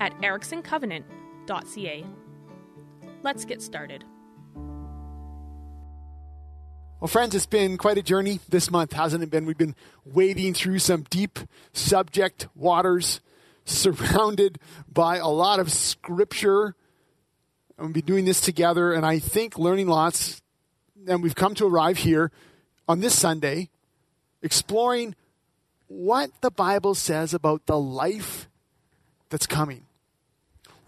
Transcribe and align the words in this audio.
at 0.00 0.16
ericksoncovenant.ca. 0.20 2.04
Let's 3.22 3.44
get 3.44 3.62
started. 3.62 4.04
Well, 7.00 7.08
friends, 7.08 7.34
it's 7.36 7.46
been 7.46 7.76
quite 7.78 7.96
a 7.96 8.02
journey 8.02 8.40
this 8.48 8.72
month, 8.72 8.92
hasn't 8.92 9.22
it 9.22 9.30
been? 9.30 9.46
We've 9.46 9.56
been 9.56 9.76
wading 10.04 10.54
through 10.54 10.80
some 10.80 11.04
deep 11.10 11.38
subject 11.72 12.48
waters, 12.56 13.20
surrounded 13.64 14.58
by 14.92 15.18
a 15.18 15.28
lot 15.28 15.60
of 15.60 15.70
scripture. 15.70 16.74
And 17.76 17.86
we'll 17.86 17.92
be 17.92 18.02
doing 18.02 18.24
this 18.24 18.40
together, 18.40 18.92
and 18.92 19.06
I 19.06 19.20
think 19.20 19.56
learning 19.56 19.86
lots. 19.86 20.42
And 21.06 21.22
we've 21.22 21.36
come 21.36 21.54
to 21.54 21.66
arrive 21.66 21.98
here 21.98 22.32
on 22.88 22.98
this 22.98 23.16
Sunday, 23.16 23.70
exploring 24.42 25.14
what 25.86 26.30
the 26.40 26.50
Bible 26.50 26.96
says 26.96 27.32
about 27.32 27.66
the 27.66 27.78
life 27.78 28.48
that's 29.30 29.46
coming. 29.46 29.84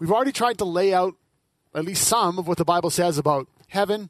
We've 0.01 0.11
already 0.11 0.31
tried 0.31 0.57
to 0.57 0.65
lay 0.65 0.95
out 0.95 1.13
at 1.75 1.85
least 1.85 2.07
some 2.07 2.39
of 2.39 2.47
what 2.47 2.57
the 2.57 2.65
Bible 2.65 2.89
says 2.89 3.19
about 3.19 3.47
heaven 3.67 4.09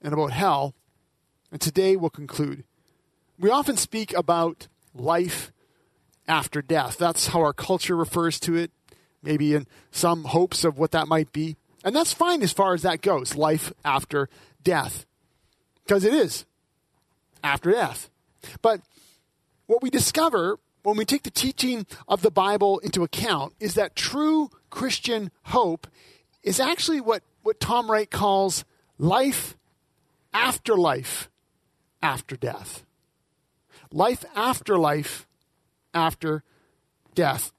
and 0.00 0.12
about 0.12 0.30
hell, 0.30 0.76
and 1.50 1.60
today 1.60 1.96
we'll 1.96 2.08
conclude. 2.08 2.62
We 3.36 3.50
often 3.50 3.76
speak 3.76 4.14
about 4.16 4.68
life 4.94 5.50
after 6.28 6.62
death. 6.62 6.98
That's 6.98 7.26
how 7.26 7.40
our 7.40 7.52
culture 7.52 7.96
refers 7.96 8.38
to 8.38 8.54
it, 8.54 8.70
maybe 9.20 9.56
in 9.56 9.66
some 9.90 10.22
hopes 10.22 10.62
of 10.62 10.78
what 10.78 10.92
that 10.92 11.08
might 11.08 11.32
be. 11.32 11.56
And 11.82 11.96
that's 11.96 12.12
fine 12.12 12.40
as 12.44 12.52
far 12.52 12.72
as 12.72 12.82
that 12.82 13.02
goes 13.02 13.34
life 13.34 13.72
after 13.84 14.28
death, 14.62 15.04
because 15.82 16.04
it 16.04 16.14
is 16.14 16.44
after 17.42 17.72
death. 17.72 18.08
But 18.62 18.82
what 19.66 19.82
we 19.82 19.90
discover 19.90 20.60
when 20.88 20.96
we 20.96 21.04
take 21.04 21.22
the 21.22 21.30
teaching 21.30 21.86
of 22.08 22.22
the 22.22 22.30
Bible 22.30 22.78
into 22.78 23.04
account 23.04 23.52
is 23.60 23.74
that 23.74 23.94
true 23.94 24.50
Christian 24.70 25.30
hope 25.44 25.86
is 26.42 26.58
actually 26.58 27.00
what, 27.00 27.22
what 27.42 27.60
Tom 27.60 27.90
Wright 27.90 28.10
calls 28.10 28.64
life 28.96 29.54
after 30.32 30.76
life 30.76 31.28
after 32.02 32.36
death. 32.36 32.86
Life 33.92 34.24
after 34.34 34.78
life 34.78 35.26
after 35.92 36.42
death. 37.14 37.52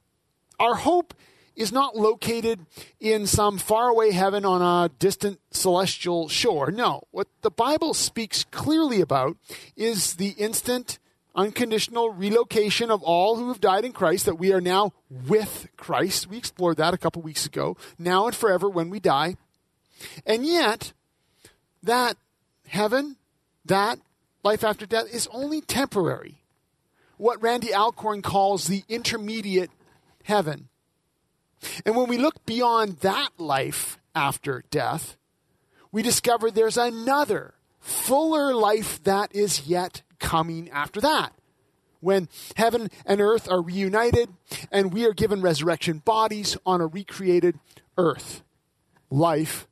Our 0.59 0.75
hope 0.75 1.13
is 1.55 1.71
not 1.71 1.95
located 1.95 2.65
in 2.99 3.27
some 3.27 3.59
faraway 3.59 4.09
heaven 4.11 4.43
on 4.43 4.61
a 4.61 4.89
distant 4.97 5.39
celestial 5.51 6.29
shore. 6.29 6.71
No, 6.71 7.03
what 7.11 7.27
the 7.41 7.51
Bible 7.51 7.93
speaks 7.93 8.43
clearly 8.45 9.01
about 9.01 9.37
is 9.75 10.15
the 10.15 10.29
instant 10.29 10.97
unconditional 11.35 12.11
relocation 12.11 12.91
of 12.91 13.03
all 13.03 13.37
who 13.37 13.49
have 13.49 13.61
died 13.61 13.85
in 13.85 13.91
Christ, 13.91 14.25
that 14.25 14.39
we 14.39 14.51
are 14.51 14.61
now 14.61 14.93
with 15.27 15.67
Christ. 15.77 16.27
We 16.27 16.37
explored 16.37 16.77
that 16.77 16.93
a 16.93 16.97
couple 16.97 17.21
weeks 17.21 17.45
ago. 17.45 17.77
Now 17.97 18.27
and 18.27 18.35
forever 18.35 18.69
when 18.69 18.89
we 18.89 18.99
die. 18.99 19.37
And 20.25 20.45
yet, 20.45 20.93
that 21.83 22.17
heaven, 22.67 23.17
that 23.65 23.99
life 24.43 24.63
after 24.63 24.85
death 24.85 25.13
is 25.13 25.27
only 25.31 25.61
temporary. 25.61 26.41
What 27.17 27.41
Randy 27.41 27.73
Alcorn 27.73 28.21
calls 28.21 28.67
the 28.67 28.83
intermediate 28.87 29.71
heaven. 30.23 30.69
And 31.85 31.95
when 31.95 32.07
we 32.07 32.17
look 32.17 32.45
beyond 32.45 32.99
that 32.99 33.31
life 33.37 33.99
after 34.15 34.63
death, 34.71 35.17
we 35.91 36.01
discover 36.01 36.49
there's 36.49 36.77
another 36.77 37.55
fuller 37.79 38.53
life 38.53 39.03
that 39.03 39.35
is 39.35 39.67
yet 39.67 40.01
coming 40.19 40.69
after 40.69 41.01
that. 41.01 41.33
When 42.01 42.29
heaven 42.55 42.89
and 43.05 43.19
earth 43.19 43.49
are 43.49 43.61
reunited 43.61 44.29
and 44.71 44.93
we 44.93 45.05
are 45.05 45.13
given 45.13 45.41
resurrection 45.41 45.99
bodies 45.99 46.57
on 46.65 46.81
a 46.81 46.87
recreated 46.87 47.59
earth. 47.97 48.41
Life 49.09 49.67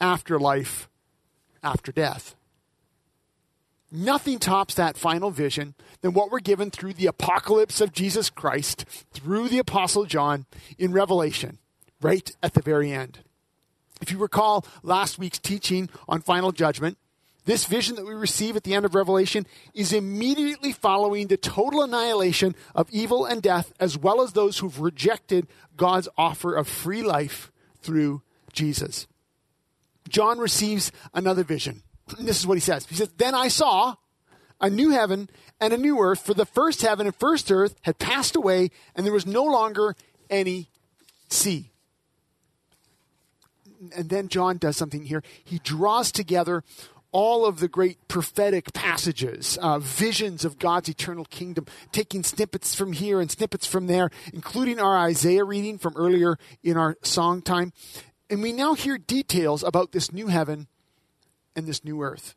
after 0.00 0.38
life 0.38 0.88
after 1.62 1.92
death. 1.92 2.34
Nothing 3.94 4.38
tops 4.38 4.74
that 4.74 4.96
final 4.96 5.30
vision 5.30 5.74
than 6.00 6.14
what 6.14 6.30
we're 6.30 6.40
given 6.40 6.70
through 6.70 6.94
the 6.94 7.06
apocalypse 7.06 7.80
of 7.80 7.92
Jesus 7.92 8.30
Christ, 8.30 8.86
through 9.12 9.48
the 9.48 9.58
Apostle 9.58 10.06
John 10.06 10.46
in 10.78 10.92
Revelation, 10.92 11.58
right 12.00 12.30
at 12.42 12.54
the 12.54 12.62
very 12.62 12.90
end. 12.90 13.18
If 14.00 14.10
you 14.10 14.16
recall 14.16 14.64
last 14.82 15.18
week's 15.18 15.38
teaching 15.38 15.90
on 16.08 16.22
final 16.22 16.52
judgment, 16.52 16.96
this 17.44 17.64
vision 17.64 17.96
that 17.96 18.06
we 18.06 18.14
receive 18.14 18.56
at 18.56 18.62
the 18.62 18.74
end 18.74 18.84
of 18.84 18.94
Revelation 18.94 19.46
is 19.74 19.92
immediately 19.92 20.72
following 20.72 21.26
the 21.26 21.36
total 21.36 21.82
annihilation 21.82 22.54
of 22.74 22.88
evil 22.90 23.24
and 23.24 23.42
death, 23.42 23.72
as 23.80 23.98
well 23.98 24.22
as 24.22 24.32
those 24.32 24.58
who've 24.58 24.80
rejected 24.80 25.48
God's 25.76 26.08
offer 26.16 26.54
of 26.54 26.68
free 26.68 27.02
life 27.02 27.50
through 27.80 28.22
Jesus. 28.52 29.08
John 30.08 30.38
receives 30.38 30.92
another 31.14 31.44
vision. 31.44 31.82
This 32.20 32.38
is 32.38 32.46
what 32.46 32.56
he 32.56 32.60
says. 32.60 32.86
He 32.86 32.94
says, 32.94 33.10
Then 33.16 33.34
I 33.34 33.48
saw 33.48 33.94
a 34.60 34.68
new 34.70 34.90
heaven 34.90 35.30
and 35.60 35.72
a 35.72 35.78
new 35.78 35.98
earth, 36.00 36.24
for 36.24 36.34
the 36.34 36.46
first 36.46 36.82
heaven 36.82 37.06
and 37.06 37.16
first 37.16 37.50
earth 37.50 37.74
had 37.82 37.98
passed 37.98 38.36
away, 38.36 38.70
and 38.94 39.06
there 39.06 39.12
was 39.12 39.26
no 39.26 39.44
longer 39.44 39.96
any 40.28 40.68
sea. 41.28 41.70
And 43.96 44.08
then 44.08 44.28
John 44.28 44.58
does 44.58 44.76
something 44.76 45.02
here. 45.02 45.22
He 45.42 45.58
draws 45.58 46.12
together 46.12 46.62
all 47.12 47.44
of 47.44 47.60
the 47.60 47.68
great 47.68 48.08
prophetic 48.08 48.72
passages, 48.72 49.58
uh, 49.60 49.78
visions 49.78 50.44
of 50.44 50.58
God's 50.58 50.88
eternal 50.88 51.26
kingdom, 51.26 51.66
taking 51.92 52.24
snippets 52.24 52.74
from 52.74 52.92
here 52.94 53.20
and 53.20 53.30
snippets 53.30 53.66
from 53.66 53.86
there, 53.86 54.10
including 54.32 54.80
our 54.80 54.98
Isaiah 54.98 55.44
reading 55.44 55.78
from 55.78 55.94
earlier 55.96 56.38
in 56.62 56.76
our 56.76 56.96
song 57.02 57.42
time. 57.42 57.72
And 58.30 58.42
we 58.42 58.52
now 58.52 58.74
hear 58.74 58.96
details 58.98 59.62
about 59.62 59.92
this 59.92 60.12
new 60.12 60.28
heaven 60.28 60.66
and 61.54 61.66
this 61.66 61.84
new 61.84 62.02
earth. 62.02 62.34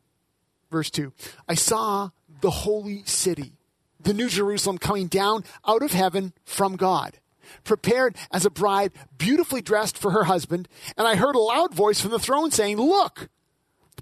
Verse 0.70 0.90
2 0.90 1.12
I 1.48 1.54
saw 1.54 2.10
the 2.42 2.50
holy 2.50 3.02
city, 3.04 3.54
the 3.98 4.14
new 4.14 4.28
Jerusalem, 4.28 4.78
coming 4.78 5.06
down 5.06 5.44
out 5.66 5.82
of 5.82 5.92
heaven 5.92 6.34
from 6.44 6.76
God 6.76 7.18
prepared 7.64 8.16
as 8.32 8.44
a 8.44 8.50
bride, 8.50 8.92
beautifully 9.18 9.62
dressed 9.62 9.96
for 9.96 10.10
her 10.10 10.24
husband. 10.24 10.68
And 10.96 11.06
I 11.06 11.14
heard 11.14 11.36
a 11.36 11.40
loud 11.40 11.74
voice 11.74 12.00
from 12.00 12.10
the 12.10 12.18
throne 12.18 12.50
saying, 12.50 12.76
Look, 12.76 13.28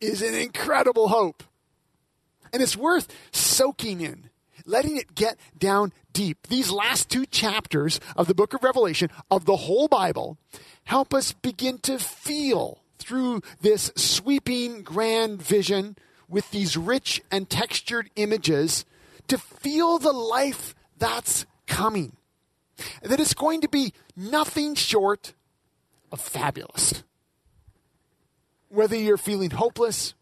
is 0.00 0.22
an 0.22 0.34
incredible 0.34 1.08
hope. 1.08 1.42
And 2.52 2.62
it's 2.62 2.76
worth 2.76 3.08
soaking 3.32 4.00
in, 4.00 4.30
letting 4.64 4.96
it 4.96 5.14
get 5.14 5.38
down 5.58 5.92
deep. 6.12 6.46
These 6.48 6.70
last 6.70 7.10
two 7.10 7.26
chapters 7.26 8.00
of 8.16 8.26
the 8.26 8.34
book 8.34 8.54
of 8.54 8.62
Revelation, 8.62 9.10
of 9.30 9.44
the 9.44 9.56
whole 9.56 9.88
Bible, 9.88 10.38
help 10.84 11.12
us 11.12 11.32
begin 11.32 11.78
to 11.78 11.98
feel 11.98 12.82
through 12.98 13.42
this 13.60 13.92
sweeping 13.96 14.82
grand 14.82 15.42
vision 15.42 15.96
with 16.28 16.50
these 16.50 16.76
rich 16.76 17.22
and 17.30 17.48
textured 17.48 18.10
images 18.16 18.84
to 19.28 19.38
feel 19.38 19.98
the 19.98 20.12
life 20.12 20.74
that's 20.98 21.46
coming. 21.66 22.16
That 23.02 23.20
it's 23.20 23.34
going 23.34 23.60
to 23.62 23.68
be 23.68 23.92
nothing 24.16 24.74
short 24.74 25.34
of 26.12 26.20
fabulous 26.20 27.02
whether 28.76 28.94
you're 28.94 29.16
feeling 29.16 29.50
hopeless, 29.50 30.12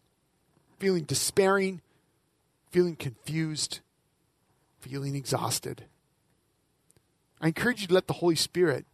feeling 0.79 1.03
despairing, 1.03 1.81
feeling 2.71 2.95
confused, 2.95 3.81
feeling 4.79 5.13
exhausted. 5.13 5.83
I 7.41 7.47
encourage 7.47 7.81
you 7.81 7.87
to 7.87 7.93
let 7.93 8.07
the 8.07 8.13
Holy 8.13 8.35
Spirit 8.35 8.85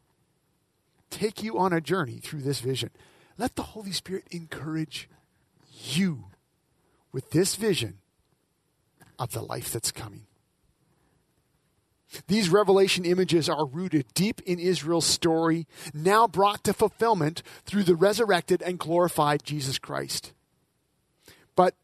take 1.12 1.44
you 1.44 1.60
on 1.60 1.74
a 1.74 1.80
journey 1.80 2.18
through 2.18 2.42
this 2.42 2.60
vision. 2.60 2.90
Let 3.38 3.56
the 3.56 3.62
Holy 3.62 3.92
Spirit 3.92 4.26
encourage 4.32 5.08
you 5.84 6.26
with 7.12 7.30
this 7.30 7.56
vision 7.56 8.00
of 9.20 9.32
the 9.32 9.42
life 9.42 9.72
that's 9.72 9.92
coming. 9.92 10.26
These 12.28 12.50
revelation 12.50 13.06
images 13.06 13.48
are 13.50 13.66
rooted 13.66 14.06
deep 14.14 14.42
in 14.42 14.60
Israel's 14.60 15.06
story, 15.06 15.68
now 15.94 16.28
brought 16.28 16.64
to 16.66 16.74
fulfillment 16.74 17.42
through 17.66 17.84
the 17.84 17.96
resurrected 17.96 18.62
and 18.62 18.78
glorified 18.78 19.44
Jesus 19.44 19.80
Christ. 19.80 20.34
But 21.56 21.76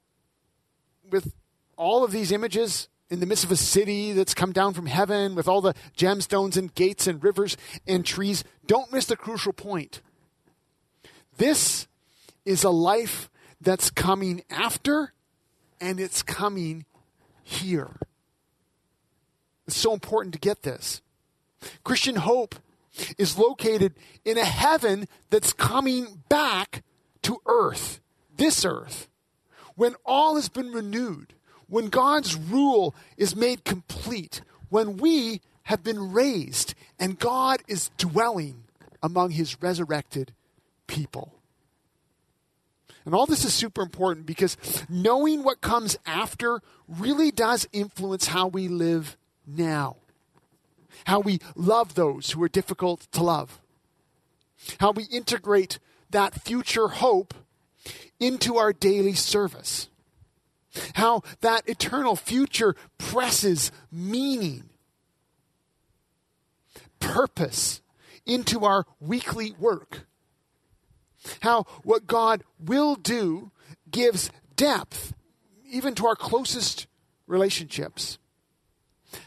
with 1.10 1.34
all 1.78 2.04
of 2.04 2.12
these 2.12 2.32
images 2.32 2.90
in 3.10 3.20
the 3.20 3.26
midst 3.26 3.46
of 3.46 3.52
a 3.52 3.56
city 3.56 4.12
that's 4.12 4.34
come 4.34 4.52
down 4.52 4.74
from 4.74 4.86
heaven 4.86 5.36
with 5.36 5.48
all 5.48 5.62
the 5.62 5.76
gemstones 5.96 6.58
and 6.58 6.74
gates 6.76 7.08
and 7.08 7.24
rivers 7.24 7.56
and 7.88 8.06
trees, 8.06 8.44
don't 8.66 8.92
miss 8.92 9.06
the 9.06 9.16
crucial 9.16 9.54
point. 9.54 10.02
This 11.38 11.88
is 12.46 12.64
a 12.64 12.70
life 12.70 13.30
that's 13.62 13.90
coming 13.90 14.44
after 14.50 15.14
and 15.80 16.00
it's 16.00 16.24
coming 16.24 16.86
here. 17.44 17.98
It's 19.68 19.78
so 19.78 19.94
important 19.94 20.34
to 20.34 20.40
get 20.40 20.64
this. 20.64 21.02
Christian 21.84 22.16
hope 22.16 22.56
is 23.18 23.38
located 23.38 23.94
in 24.24 24.38
a 24.38 24.46
heaven 24.46 25.08
that's 25.30 25.54
coming 25.54 26.24
back 26.30 26.84
to 27.24 27.42
earth, 27.46 28.00
this 28.36 28.64
earth, 28.64 29.08
when 29.76 29.96
all 30.06 30.36
has 30.36 30.50
been 30.50 30.72
renewed, 30.72 31.34
when 31.68 31.88
God's 31.90 32.36
rule 32.36 32.96
is 33.18 33.36
made 33.36 33.66
complete, 33.66 34.42
when 34.70 34.98
we 34.98 35.42
have 35.64 35.84
been 35.84 36.14
raised 36.14 36.74
and 36.98 37.20
God 37.20 37.62
is 37.68 37.92
dwelling 37.98 38.64
among 39.04 39.32
his 39.32 39.62
resurrected 39.62 40.34
people. 40.88 41.34
And 43.06 43.14
all 43.14 43.26
this 43.26 43.46
is 43.46 43.54
super 43.54 43.82
important 43.82 44.26
because 44.26 44.58
knowing 44.90 45.44
what 45.44 45.62
comes 45.62 45.98
after 46.06 46.62
really 46.88 47.32
does 47.32 47.68
influence 47.72 48.28
how 48.28 48.48
we 48.48 48.68
live 48.68 49.18
now. 49.48 49.98
How 51.06 51.20
we 51.20 51.40
love 51.56 51.96
those 51.96 52.32
who 52.32 52.44
are 52.44 52.50
difficult 52.50 53.08
to 53.14 53.24
love. 53.24 53.60
How 54.80 54.92
we 54.92 55.04
integrate 55.06 55.80
that 56.10 56.42
future 56.42 56.88
hope 56.88 57.34
into 58.20 58.58
our 58.58 58.74
daily 58.74 59.14
service. 59.14 59.90
How 60.96 61.24
that 61.42 61.68
eternal 61.68 62.16
future 62.16 62.76
presses 62.98 63.72
meaning, 63.92 64.70
purpose 67.00 67.82
into 68.26 68.66
our 68.66 68.86
weekly 69.00 69.54
work. 69.58 70.06
How 71.42 71.64
what 71.84 72.06
God 72.06 72.44
will 72.60 72.96
do 72.96 73.52
gives 73.90 74.30
depth 74.56 75.14
even 75.70 75.96
to 75.96 76.08
our 76.08 76.16
closest 76.16 76.88
relationships 77.26 78.18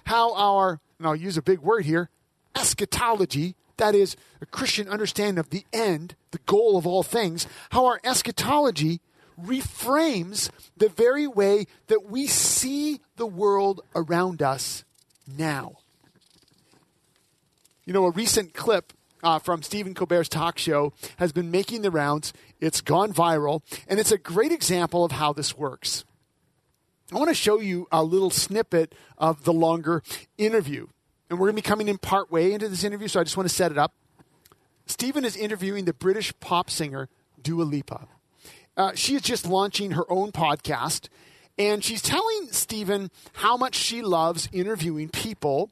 how 0.05 0.35
our, 0.35 0.81
and 0.99 1.07
I'll 1.07 1.17
use 1.17 1.37
a 1.37 1.43
big 1.43 1.61
word 1.61 1.85
here, 1.85 2.11
eschatology, 2.55 3.55
that 3.77 3.95
is, 3.95 4.17
a 4.41 4.47
Christian 4.47 4.89
understanding 4.89 5.39
of 5.39 5.51
the 5.51 5.65
end, 5.73 6.15
the 6.33 6.41
goal 6.47 6.77
of 6.77 6.87
all 6.87 7.03
things, 7.03 7.47
how 7.71 7.87
our 7.87 8.01
eschatology 8.05 9.01
reframes 9.41 10.51
the 10.77 10.89
very 10.89 11.27
way 11.27 11.67
that 11.87 12.05
we 12.05 12.27
see 12.27 13.01
the 13.17 13.27
world 13.27 13.81
around 13.95 14.43
us 14.43 14.85
now. 15.27 15.79
You 17.85 17.93
know, 17.93 18.05
a 18.05 18.11
recent 18.11 18.55
clip 18.55 18.93
uh, 19.23 19.39
from 19.39 19.63
Stephen 19.63 19.95
Colbert's 19.95 20.29
talk 20.29 20.59
show 20.59 20.93
has 21.17 21.33
been 21.33 21.51
making 21.51 21.83
the 21.83 21.91
rounds. 21.91 22.33
It's 22.61 22.81
gone 22.81 23.13
viral, 23.13 23.63
and 23.89 23.99
it's 23.99 24.13
a 24.13 24.19
great 24.19 24.53
example 24.53 25.05
of 25.05 25.13
how 25.13 25.33
this 25.33 25.57
works. 25.57 26.05
I 27.13 27.17
want 27.17 27.29
to 27.29 27.35
show 27.35 27.59
you 27.59 27.89
a 27.91 28.05
little 28.05 28.31
snippet 28.31 28.95
of 29.19 29.45
the 29.45 29.53
longer 29.53 30.03
interview. 30.39 30.87
And 31.29 31.39
we're 31.39 31.47
going 31.47 31.57
to 31.57 31.63
be 31.63 31.69
coming 31.69 31.89
in 31.89 31.99
part 31.99 32.31
way 32.31 32.53
into 32.53 32.69
this 32.69 32.85
interview, 32.85 33.09
so 33.09 33.21
I 33.21 33.25
just 33.25 33.37
want 33.37 33.49
to 33.49 33.55
set 33.55 33.73
it 33.73 33.79
up. 33.79 33.95
Stephen 34.87 35.25
is 35.25 35.37
interviewing 35.37 35.85
the 35.85 35.93
British 35.93 36.33
pop 36.41 36.71
singer 36.71 37.09
Dua 37.41 37.63
Lipa. 37.63 38.07
Uh, 38.77 38.93
she 38.95 39.15
is 39.15 39.23
just 39.23 39.47
launching 39.47 39.93
her 39.93 40.11
own 40.11 40.33
podcast, 40.33 41.09
and 41.59 41.83
she's 41.85 42.03
telling 42.03 42.49
Stephen 42.51 43.11
how 43.35 43.57
much 43.57 43.75
she 43.75 44.03
loves 44.03 44.49
interviewing 44.53 45.09
people. 45.09 45.71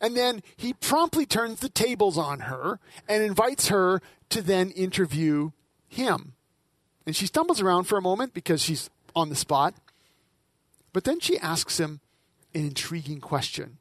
And 0.00 0.16
then 0.16 0.42
he 0.56 0.72
promptly 0.72 1.26
turns 1.26 1.60
the 1.60 1.68
tables 1.68 2.16
on 2.16 2.40
her 2.40 2.78
and 3.08 3.22
invites 3.22 3.68
her 3.68 4.00
to 4.30 4.42
then 4.42 4.70
interview 4.70 5.50
him. 5.88 6.34
And 7.06 7.14
she 7.14 7.26
stumbles 7.26 7.60
around 7.60 7.84
for 7.84 7.98
a 7.98 8.02
moment 8.02 8.32
because 8.32 8.62
she's 8.62 8.90
on 9.14 9.28
the 9.28 9.36
spot. 9.36 9.74
But 10.92 11.04
then 11.04 11.20
she 11.20 11.38
asks 11.38 11.78
him 11.78 12.00
an 12.54 12.66
intriguing 12.66 13.20
question, 13.20 13.78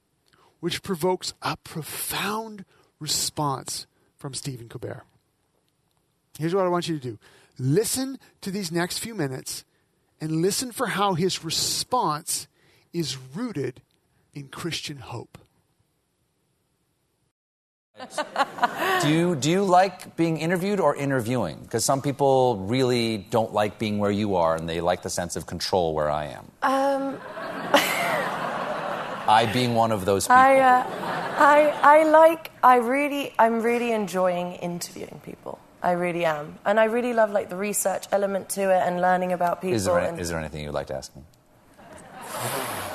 which 0.59 0.83
provokes 0.83 1.33
a 1.41 1.57
profound 1.57 2.65
response 2.99 3.87
from 4.17 4.33
Stephen 4.33 4.69
Colbert. 4.69 5.03
Here's 6.37 6.55
what 6.55 6.65
I 6.65 6.69
want 6.69 6.87
you 6.87 6.97
to 6.97 7.03
do 7.03 7.19
listen 7.59 8.17
to 8.41 8.51
these 8.51 8.71
next 8.71 8.99
few 8.99 9.13
minutes 9.13 9.65
and 10.19 10.41
listen 10.41 10.71
for 10.71 10.87
how 10.87 11.15
his 11.15 11.43
response 11.43 12.47
is 12.93 13.17
rooted 13.35 13.81
in 14.33 14.47
Christian 14.47 14.97
hope. 14.97 15.37
do 19.01 19.09
you 19.09 19.35
do 19.35 19.49
you 19.49 19.63
like 19.63 20.15
being 20.15 20.37
interviewed 20.37 20.79
or 20.79 20.95
interviewing? 20.95 21.59
Because 21.61 21.85
some 21.85 22.01
people 22.01 22.57
really 22.57 23.17
don't 23.17 23.53
like 23.53 23.79
being 23.79 23.99
where 23.99 24.11
you 24.11 24.35
are, 24.35 24.55
and 24.55 24.67
they 24.67 24.81
like 24.81 25.01
the 25.01 25.09
sense 25.09 25.35
of 25.35 25.45
control 25.45 25.93
where 25.93 26.09
I 26.09 26.25
am. 26.25 26.45
Um. 26.61 27.19
I 29.27 29.45
being 29.53 29.75
one 29.75 29.91
of 29.91 30.03
those 30.03 30.25
people. 30.25 30.37
I, 30.37 30.59
uh, 30.59 30.85
I, 31.37 31.99
I 31.99 32.03
like. 32.03 32.51
I 32.63 32.77
really, 32.77 33.33
I'm 33.39 33.61
really 33.61 33.91
enjoying 33.91 34.53
interviewing 34.53 35.21
people. 35.23 35.59
I 35.81 35.91
really 35.91 36.25
am, 36.25 36.59
and 36.65 36.79
I 36.79 36.85
really 36.85 37.13
love 37.13 37.31
like 37.31 37.49
the 37.49 37.55
research 37.55 38.07
element 38.11 38.49
to 38.49 38.61
it 38.61 38.81
and 38.85 39.01
learning 39.01 39.31
about 39.31 39.61
people. 39.61 39.75
Is 39.75 39.85
there, 39.85 39.99
and... 39.99 40.19
is 40.19 40.29
there 40.29 40.39
anything 40.39 40.63
you'd 40.63 40.73
like 40.73 40.87
to 40.87 40.95
ask 40.95 41.15
me? 41.15 41.23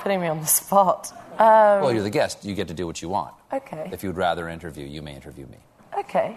Putting 0.00 0.20
me 0.20 0.28
on 0.28 0.40
the 0.40 0.46
spot. 0.46 1.12
Um, 1.32 1.82
well, 1.82 1.92
you're 1.92 2.02
the 2.02 2.10
guest. 2.10 2.44
You 2.44 2.54
get 2.54 2.68
to 2.68 2.74
do 2.74 2.86
what 2.86 3.00
you 3.02 3.08
want. 3.08 3.34
Okay. 3.52 3.88
If 3.92 4.02
you 4.02 4.08
would 4.08 4.16
rather 4.16 4.48
interview, 4.48 4.86
you 4.86 5.02
may 5.02 5.14
interview 5.14 5.46
me. 5.46 5.58
Okay. 5.98 6.36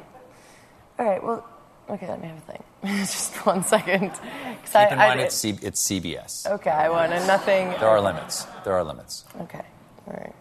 All 0.99 1.05
right. 1.05 1.23
Well, 1.23 1.45
okay. 1.89 2.07
Let 2.07 2.21
me 2.21 2.27
have 2.27 2.38
a 2.38 2.41
think. 2.41 2.63
Just 2.99 3.35
one 3.45 3.63
second. 3.63 4.11
Keep 4.11 4.75
I, 4.75 4.88
in 4.89 4.97
mind, 4.97 5.19
I, 5.19 5.23
it's, 5.23 5.35
C- 5.35 5.59
it's 5.61 5.81
CBS. 5.89 6.45
Okay. 6.49 6.69
I 6.69 6.89
wanted 6.89 7.25
nothing. 7.27 7.69
There 7.69 7.88
are 7.89 8.01
limits. 8.01 8.45
There 8.63 8.73
are 8.73 8.83
limits. 8.83 9.25
Okay. 9.41 9.61
All 10.07 10.13
right. 10.13 10.35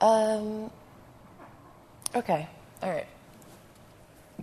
Um. 0.00 0.70
Okay. 2.14 2.46
All 2.82 2.90
right. 2.90 3.06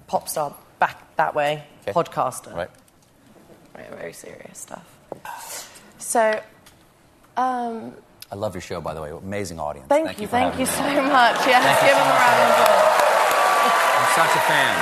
Pop 0.08 0.28
star 0.30 0.56
back 0.80 1.16
that 1.16 1.34
way. 1.36 1.64
Okay. 1.82 1.92
Podcaster. 1.94 2.54
Right. 2.56 2.70
Right. 3.76 3.90
Very 3.92 4.14
serious 4.14 4.58
stuff. 4.58 5.72
So, 5.98 6.42
um, 7.38 7.94
I 8.32 8.36
love 8.36 8.56
your 8.56 8.62
show, 8.62 8.82
by 8.82 8.94
the 8.94 9.02
way. 9.02 9.12
Amazing 9.12 9.60
audience. 9.60 9.88
Thank, 9.88 10.08
thank 10.08 10.18
you, 10.18 10.24
you 10.24 10.28
thank 10.28 10.54
you 10.56 10.66
me. 10.66 10.66
so 10.66 10.82
much. 10.82 11.38
Yes, 11.46 11.64
give 11.82 11.96
them 11.96 12.08
a 12.08 12.18
round 12.18 12.40
of 12.42 12.50
applause. 12.52 13.06
I'm 13.96 14.10
such 14.16 14.36
a 14.36 14.44
fan. 14.48 14.76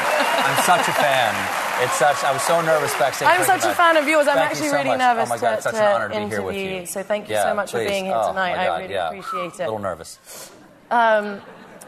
I'm 0.45 0.63
such 0.63 0.88
a 0.88 0.93
fan. 0.93 1.63
It's 1.83 1.93
such. 1.93 2.24
I 2.24 2.31
was 2.31 2.41
so 2.43 2.62
nervous 2.62 2.93
backstage. 2.98 3.27
I'm 3.27 3.43
such 3.43 3.65
a 3.65 3.74
fan 3.74 3.98
of 3.98 4.07
yours. 4.07 4.27
I'm 4.27 4.36
thank 4.36 4.51
actually 4.51 4.69
so 4.69 4.77
really 4.77 4.89
much. 4.89 5.00
nervous 5.00 5.29
oh 5.29 5.36
my 5.36 5.38
God, 5.41 5.50
to, 5.50 5.55
it's 5.55 5.63
such 5.63 5.75
an 5.75 5.83
honor 5.83 6.10
to 6.10 6.15
be 6.15 6.22
interview 6.22 6.38
here 6.38 6.45
with 6.45 6.55
you. 6.55 6.69
you. 6.81 6.86
So 6.86 7.03
thank 7.03 7.27
you 7.27 7.36
yeah, 7.36 7.43
so 7.43 7.55
much 7.55 7.72
please. 7.72 7.83
for 7.83 7.89
being 7.89 8.05
here 8.05 8.15
oh, 8.15 8.29
tonight. 8.29 8.55
God, 8.55 8.67
I 8.67 8.81
really 8.81 8.93
yeah. 8.93 9.07
appreciate 9.07 9.53
it. 9.53 9.60
A 9.60 9.63
little 9.63 9.79
nervous. 9.79 10.51
Um, 10.91 11.41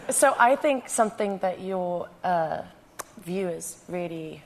so 0.09 0.35
I 0.39 0.55
think 0.55 0.89
something 0.89 1.37
that 1.39 1.61
your 1.61 2.09
uh, 2.23 2.63
viewers 3.19 3.83
really 3.87 4.41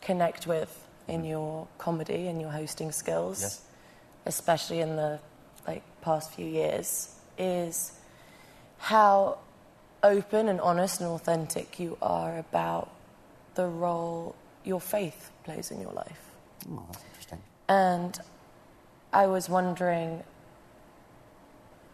connect 0.00 0.46
with 0.46 0.86
in 1.08 1.24
your 1.24 1.66
comedy 1.78 2.28
and 2.28 2.40
your 2.40 2.50
hosting 2.50 2.92
skills, 2.92 3.42
yes. 3.42 3.60
Especially 4.26 4.80
in 4.80 4.96
the 4.96 5.20
like 5.66 5.82
past 6.02 6.32
few 6.32 6.46
years, 6.46 7.14
is 7.38 7.92
how 8.78 9.38
open 10.02 10.48
and 10.48 10.60
honest 10.60 11.00
and 11.00 11.08
authentic 11.10 11.80
you 11.80 11.96
are 12.02 12.38
about 12.38 12.90
the 13.54 13.66
role 13.66 14.34
your 14.64 14.80
faith 14.80 15.30
plays 15.44 15.70
in 15.70 15.80
your 15.80 15.92
life. 15.92 16.20
Oh, 16.70 16.84
that's 16.92 17.04
interesting. 17.04 17.42
And 17.68 18.18
I 19.12 19.26
was 19.26 19.48
wondering 19.48 20.22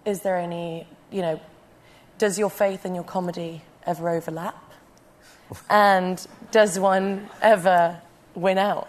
is 0.04 0.22
there 0.22 0.36
any, 0.36 0.86
you 1.10 1.22
know, 1.22 1.40
does 2.18 2.38
your 2.38 2.50
faith 2.50 2.84
and 2.84 2.94
your 2.94 3.04
comedy 3.04 3.62
ever 3.86 4.08
overlap? 4.08 4.56
and 5.70 6.26
does 6.50 6.78
one 6.78 7.28
ever 7.42 8.00
win 8.34 8.58
out? 8.58 8.88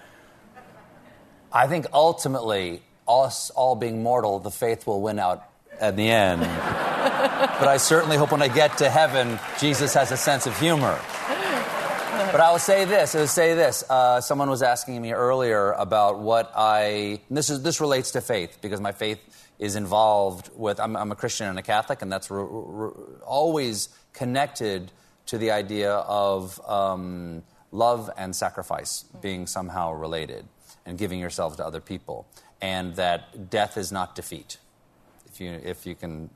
I 1.51 1.67
think 1.67 1.85
ultimately, 1.93 2.81
us 3.11 3.49
all 3.51 3.75
being 3.75 4.01
mortal, 4.03 4.39
the 4.39 4.51
faith 4.51 4.87
will 4.87 5.01
win 5.01 5.19
out 5.19 5.43
at 5.79 5.95
the 5.95 6.09
end. 6.09 6.41
but 6.41 7.67
I 7.67 7.77
certainly 7.77 8.17
hope 8.17 8.31
when 8.31 8.41
I 8.41 8.47
get 8.47 8.77
to 8.77 8.89
heaven, 8.89 9.39
Jesus 9.59 9.93
has 9.93 10.11
a 10.11 10.17
sense 10.17 10.47
of 10.47 10.57
humor. 10.59 10.99
But 12.31 12.39
I 12.39 12.51
will 12.51 12.59
say 12.59 12.85
this. 12.85 13.13
I 13.13 13.19
will 13.19 13.27
say 13.27 13.55
this. 13.55 13.83
Uh, 13.89 14.21
someone 14.21 14.49
was 14.49 14.61
asking 14.63 15.01
me 15.01 15.11
earlier 15.11 15.73
about 15.73 16.19
what 16.19 16.51
I. 16.55 17.19
This 17.29 17.49
is 17.49 17.61
this 17.61 17.81
relates 17.81 18.11
to 18.11 18.21
faith 18.21 18.59
because 18.61 18.79
my 18.79 18.93
faith 18.93 19.19
is 19.59 19.75
involved 19.75 20.49
with. 20.55 20.79
I'm, 20.79 20.95
I'm 20.95 21.11
a 21.11 21.15
Christian 21.15 21.47
and 21.47 21.59
a 21.59 21.61
Catholic, 21.61 22.01
and 22.01 22.09
that's 22.09 22.31
re, 22.31 22.45
re, 22.47 22.91
always 23.25 23.89
connected 24.13 24.91
to 25.25 25.37
the 25.37 25.51
idea 25.51 25.91
of 25.93 26.61
um, 26.69 27.43
love 27.71 28.09
and 28.17 28.33
sacrifice 28.33 29.03
being 29.21 29.45
somehow 29.45 29.91
related, 29.91 30.45
and 30.85 30.97
giving 30.97 31.19
yourself 31.19 31.57
to 31.57 31.65
other 31.65 31.81
people, 31.81 32.27
and 32.61 32.95
that 32.95 33.49
death 33.49 33.77
is 33.77 33.91
not 33.91 34.15
defeat. 34.15 34.57
If 35.25 35.41
you 35.41 35.51
if 35.51 35.85
you 35.85 35.95
can 35.95 36.29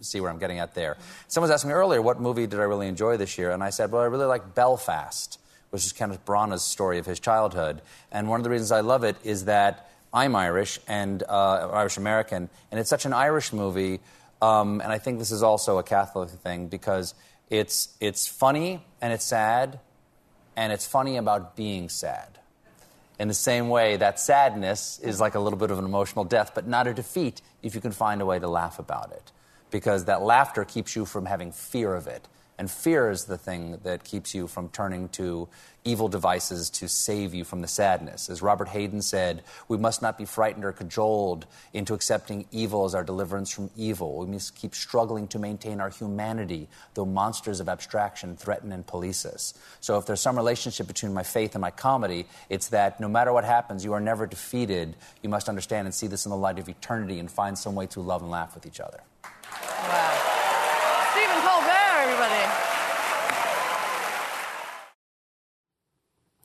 see 0.00 0.20
where 0.20 0.30
I'm 0.30 0.38
getting 0.38 0.58
at 0.58 0.74
there. 0.74 0.96
Someone 1.28 1.48
was 1.48 1.54
asking 1.54 1.68
me 1.68 1.74
earlier, 1.74 2.02
what 2.02 2.20
movie 2.20 2.46
did 2.46 2.60
I 2.60 2.64
really 2.64 2.88
enjoy 2.88 3.16
this 3.16 3.38
year? 3.38 3.50
And 3.50 3.62
I 3.62 3.70
said, 3.70 3.92
well, 3.92 4.02
I 4.02 4.06
really 4.06 4.26
like 4.26 4.54
Belfast, 4.54 5.38
which 5.70 5.84
is 5.86 5.92
Kenneth 5.92 6.24
Branagh's 6.24 6.62
story 6.62 6.98
of 6.98 7.06
his 7.06 7.20
childhood. 7.20 7.82
And 8.10 8.28
one 8.28 8.40
of 8.40 8.44
the 8.44 8.50
reasons 8.50 8.72
I 8.72 8.80
love 8.80 9.04
it 9.04 9.16
is 9.22 9.44
that 9.44 9.90
I'm 10.12 10.34
Irish 10.34 10.80
and 10.88 11.22
uh, 11.22 11.70
Irish 11.72 11.96
American, 11.96 12.48
and 12.70 12.80
it's 12.80 12.90
such 12.90 13.04
an 13.04 13.12
Irish 13.12 13.52
movie. 13.52 14.00
Um, 14.40 14.80
and 14.80 14.90
I 14.90 14.98
think 14.98 15.18
this 15.18 15.30
is 15.30 15.42
also 15.42 15.78
a 15.78 15.82
Catholic 15.82 16.30
thing 16.30 16.68
because 16.68 17.14
it's, 17.50 17.94
it's 18.00 18.26
funny 18.26 18.84
and 19.00 19.12
it's 19.12 19.24
sad, 19.24 19.80
and 20.56 20.72
it's 20.72 20.86
funny 20.86 21.16
about 21.16 21.56
being 21.56 21.88
sad. 21.88 22.38
In 23.18 23.28
the 23.28 23.34
same 23.34 23.68
way, 23.68 23.96
that 23.96 24.20
sadness 24.20 25.00
is 25.00 25.20
like 25.20 25.34
a 25.34 25.40
little 25.40 25.58
bit 25.58 25.70
of 25.70 25.78
an 25.78 25.84
emotional 25.84 26.24
death, 26.24 26.52
but 26.54 26.66
not 26.66 26.86
a 26.86 26.94
defeat 26.94 27.42
if 27.62 27.74
you 27.74 27.80
can 27.80 27.92
find 27.92 28.22
a 28.22 28.26
way 28.26 28.38
to 28.38 28.48
laugh 28.48 28.78
about 28.78 29.10
it 29.12 29.32
because 29.70 30.04
that 30.06 30.22
laughter 30.22 30.64
keeps 30.64 30.96
you 30.96 31.04
from 31.04 31.26
having 31.26 31.52
fear 31.52 31.94
of 31.94 32.06
it. 32.06 32.26
And 32.58 32.68
fear 32.68 33.10
is 33.10 33.26
the 33.26 33.38
thing 33.38 33.78
that 33.84 34.02
keeps 34.02 34.34
you 34.34 34.48
from 34.48 34.68
turning 34.68 35.08
to 35.10 35.48
evil 35.84 36.08
devices 36.08 36.68
to 36.68 36.88
save 36.88 37.32
you 37.32 37.44
from 37.44 37.60
the 37.60 37.68
sadness. 37.68 38.28
As 38.28 38.42
Robert 38.42 38.68
Hayden 38.68 39.00
said, 39.00 39.44
we 39.68 39.78
must 39.78 40.02
not 40.02 40.18
be 40.18 40.24
frightened 40.24 40.64
or 40.64 40.72
cajoled 40.72 41.46
into 41.72 41.94
accepting 41.94 42.46
evil 42.50 42.84
as 42.84 42.96
our 42.96 43.04
deliverance 43.04 43.50
from 43.50 43.70
evil. 43.76 44.18
We 44.18 44.26
must 44.26 44.56
keep 44.56 44.74
struggling 44.74 45.28
to 45.28 45.38
maintain 45.38 45.80
our 45.80 45.88
humanity, 45.88 46.68
though 46.94 47.06
monsters 47.06 47.60
of 47.60 47.68
abstraction 47.68 48.36
threaten 48.36 48.72
and 48.72 48.86
police 48.86 49.24
us. 49.24 49.54
So 49.80 49.96
if 49.96 50.06
there's 50.06 50.20
some 50.20 50.36
relationship 50.36 50.88
between 50.88 51.14
my 51.14 51.22
faith 51.22 51.54
and 51.54 51.62
my 51.62 51.70
comedy, 51.70 52.26
it's 52.50 52.68
that 52.68 52.98
no 52.98 53.08
matter 53.08 53.32
what 53.32 53.44
happens, 53.44 53.84
you 53.84 53.92
are 53.92 54.00
never 54.00 54.26
defeated. 54.26 54.96
You 55.22 55.28
must 55.28 55.48
understand 55.48 55.86
and 55.86 55.94
see 55.94 56.08
this 56.08 56.26
in 56.26 56.30
the 56.30 56.36
light 56.36 56.58
of 56.58 56.68
eternity 56.68 57.20
and 57.20 57.30
find 57.30 57.56
some 57.56 57.76
way 57.76 57.86
to 57.86 58.00
love 58.00 58.20
and 58.20 58.30
laugh 58.30 58.54
with 58.54 58.66
each 58.66 58.80
other. 58.80 59.00
Wow. 59.54 60.27
Everybody. 62.20 62.52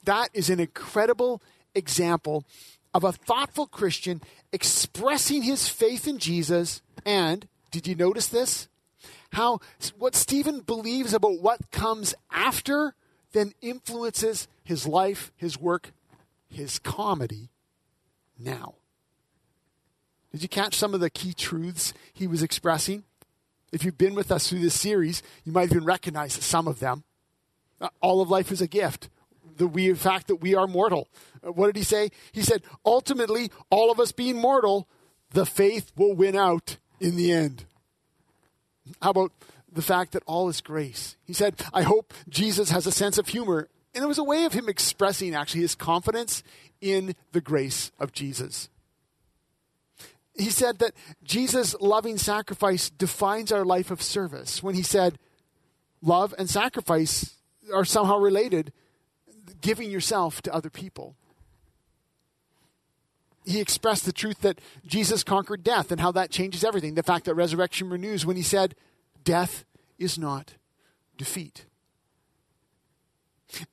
That 0.04 0.30
is 0.34 0.52
an 0.52 0.60
incredible 0.60 1.42
example 1.74 2.46
of 2.94 3.04
a 3.04 3.12
thoughtful 3.12 3.66
Christian 3.66 4.22
expressing 4.52 5.42
his 5.42 5.68
faith 5.68 6.08
in 6.08 6.20
Jesus. 6.20 6.84
And 7.06 7.48
did 7.72 7.88
you 7.88 7.96
notice 7.96 8.28
this? 8.28 8.68
How 9.32 9.62
what 9.98 10.14
Stephen 10.14 10.60
believes 10.60 11.12
about 11.12 11.42
what 11.42 11.72
comes 11.72 12.14
after 12.32 12.94
then 13.32 13.54
influences 13.62 14.48
his 14.64 14.86
life, 14.86 15.32
his 15.36 15.60
work, 15.60 15.92
his 16.50 16.78
comedy 16.78 17.50
now. 18.38 18.76
Did 20.32 20.44
you 20.44 20.50
catch 20.50 20.76
some 20.76 20.94
of 20.94 21.00
the 21.00 21.10
key 21.10 21.34
truths 21.34 21.96
he 22.14 22.28
was 22.28 22.44
expressing? 22.44 23.06
If 23.74 23.84
you've 23.84 23.98
been 23.98 24.14
with 24.14 24.32
us 24.32 24.48
through 24.48 24.60
this 24.60 24.80
series, 24.80 25.24
you 25.44 25.52
might 25.52 25.72
even 25.72 25.84
recognize 25.84 26.34
some 26.34 26.68
of 26.68 26.80
them. 26.80 27.04
Uh, 27.82 27.90
all 28.02 28.22
of 28.22 28.30
life 28.30 28.52
is 28.52 28.62
a 28.62 28.68
gift. 28.68 29.10
The 29.58 29.66
we, 29.66 29.92
fact 29.96 30.28
that 30.28 30.36
we 30.36 30.54
are 30.54 30.68
mortal. 30.68 31.10
Uh, 31.46 31.52
what 31.52 31.66
did 31.66 31.76
he 31.76 31.84
say? 31.84 32.12
He 32.32 32.44
said, 32.44 32.62
ultimately, 32.86 33.50
all 33.72 33.92
of 33.92 34.00
us 34.00 34.12
being 34.12 34.38
mortal, 34.38 34.88
the 35.32 35.48
faith 35.48 35.92
will 35.98 36.14
win 36.14 36.36
out 36.36 36.78
in 37.00 37.16
the 37.16 37.32
end. 37.32 37.66
How 39.02 39.10
about 39.10 39.32
the 39.72 39.82
fact 39.82 40.12
that 40.12 40.24
all 40.28 40.50
is 40.50 40.62
grace? 40.62 41.18
He 41.26 41.34
said, 41.34 41.56
I 41.74 41.82
hope 41.82 42.14
Jesus 42.30 42.70
has 42.70 42.86
a 42.86 42.92
sense 42.92 43.18
of 43.18 43.30
humor. 43.30 43.70
And 43.96 44.04
it 44.04 44.08
was 44.08 44.20
a 44.20 44.24
way 44.24 44.46
of 44.46 44.54
him 44.54 44.70
expressing 44.70 45.34
actually 45.34 45.62
his 45.62 45.74
confidence 45.74 46.44
in 46.80 47.16
the 47.32 47.42
grace 47.42 47.92
of 48.00 48.12
Jesus 48.12 48.70
he 50.36 50.50
said 50.50 50.80
that 50.80 50.94
Jesus' 51.24 51.76
loving 51.80 52.18
sacrifice 52.18 52.90
defines 52.90 53.52
our 53.52 53.66
life 53.66 53.92
of 53.92 54.02
service. 54.02 54.64
When 54.64 54.76
he 54.76 54.84
said 54.84 55.20
love 56.02 56.34
and 56.38 56.50
sacrifice 56.50 57.36
are 57.74 57.86
somehow 57.86 58.18
related, 58.18 58.74
giving 59.62 59.92
yourself 59.92 60.42
to 60.42 60.54
other 60.54 60.70
people. 60.70 61.16
He 63.46 63.60
expressed 63.60 64.06
the 64.06 64.14
truth 64.14 64.42
that 64.42 64.60
Jesus 64.86 65.24
conquered 65.24 65.64
death 65.64 65.92
and 65.92 66.00
how 66.00 66.12
that 66.14 66.32
changes 66.32 66.64
everything. 66.64 66.96
The 66.96 67.04
fact 67.04 67.26
that 67.26 67.36
resurrection 67.36 67.90
renews 67.90 68.26
when 68.26 68.38
he 68.38 68.44
said, 68.44 68.76
Death 69.24 69.66
is 69.98 70.18
not 70.18 70.56
defeat. 71.18 71.66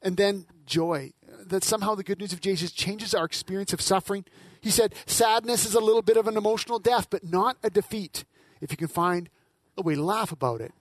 And 0.02 0.16
then 0.16 0.46
joy, 0.66 1.12
that 1.46 1.64
somehow 1.64 1.94
the 1.94 2.02
good 2.02 2.18
news 2.18 2.32
of 2.32 2.40
Jesus 2.40 2.72
changes 2.72 3.14
our 3.14 3.24
experience 3.24 3.72
of 3.72 3.80
suffering 3.80 4.24
he 4.60 4.70
said, 4.70 4.94
sadness 5.06 5.64
is 5.64 5.74
a 5.74 5.80
little 5.80 6.02
bit 6.02 6.16
of 6.16 6.26
an 6.26 6.36
emotional 6.36 6.78
death, 6.78 7.08
but 7.10 7.24
not 7.24 7.56
a 7.62 7.70
defeat 7.70 8.24
if 8.60 8.70
you 8.70 8.76
can 8.76 8.88
find 8.88 9.28
a 9.76 9.82
way 9.82 9.94
to 9.94 10.02
laugh 10.02 10.32
about 10.32 10.60
it. 10.60 10.72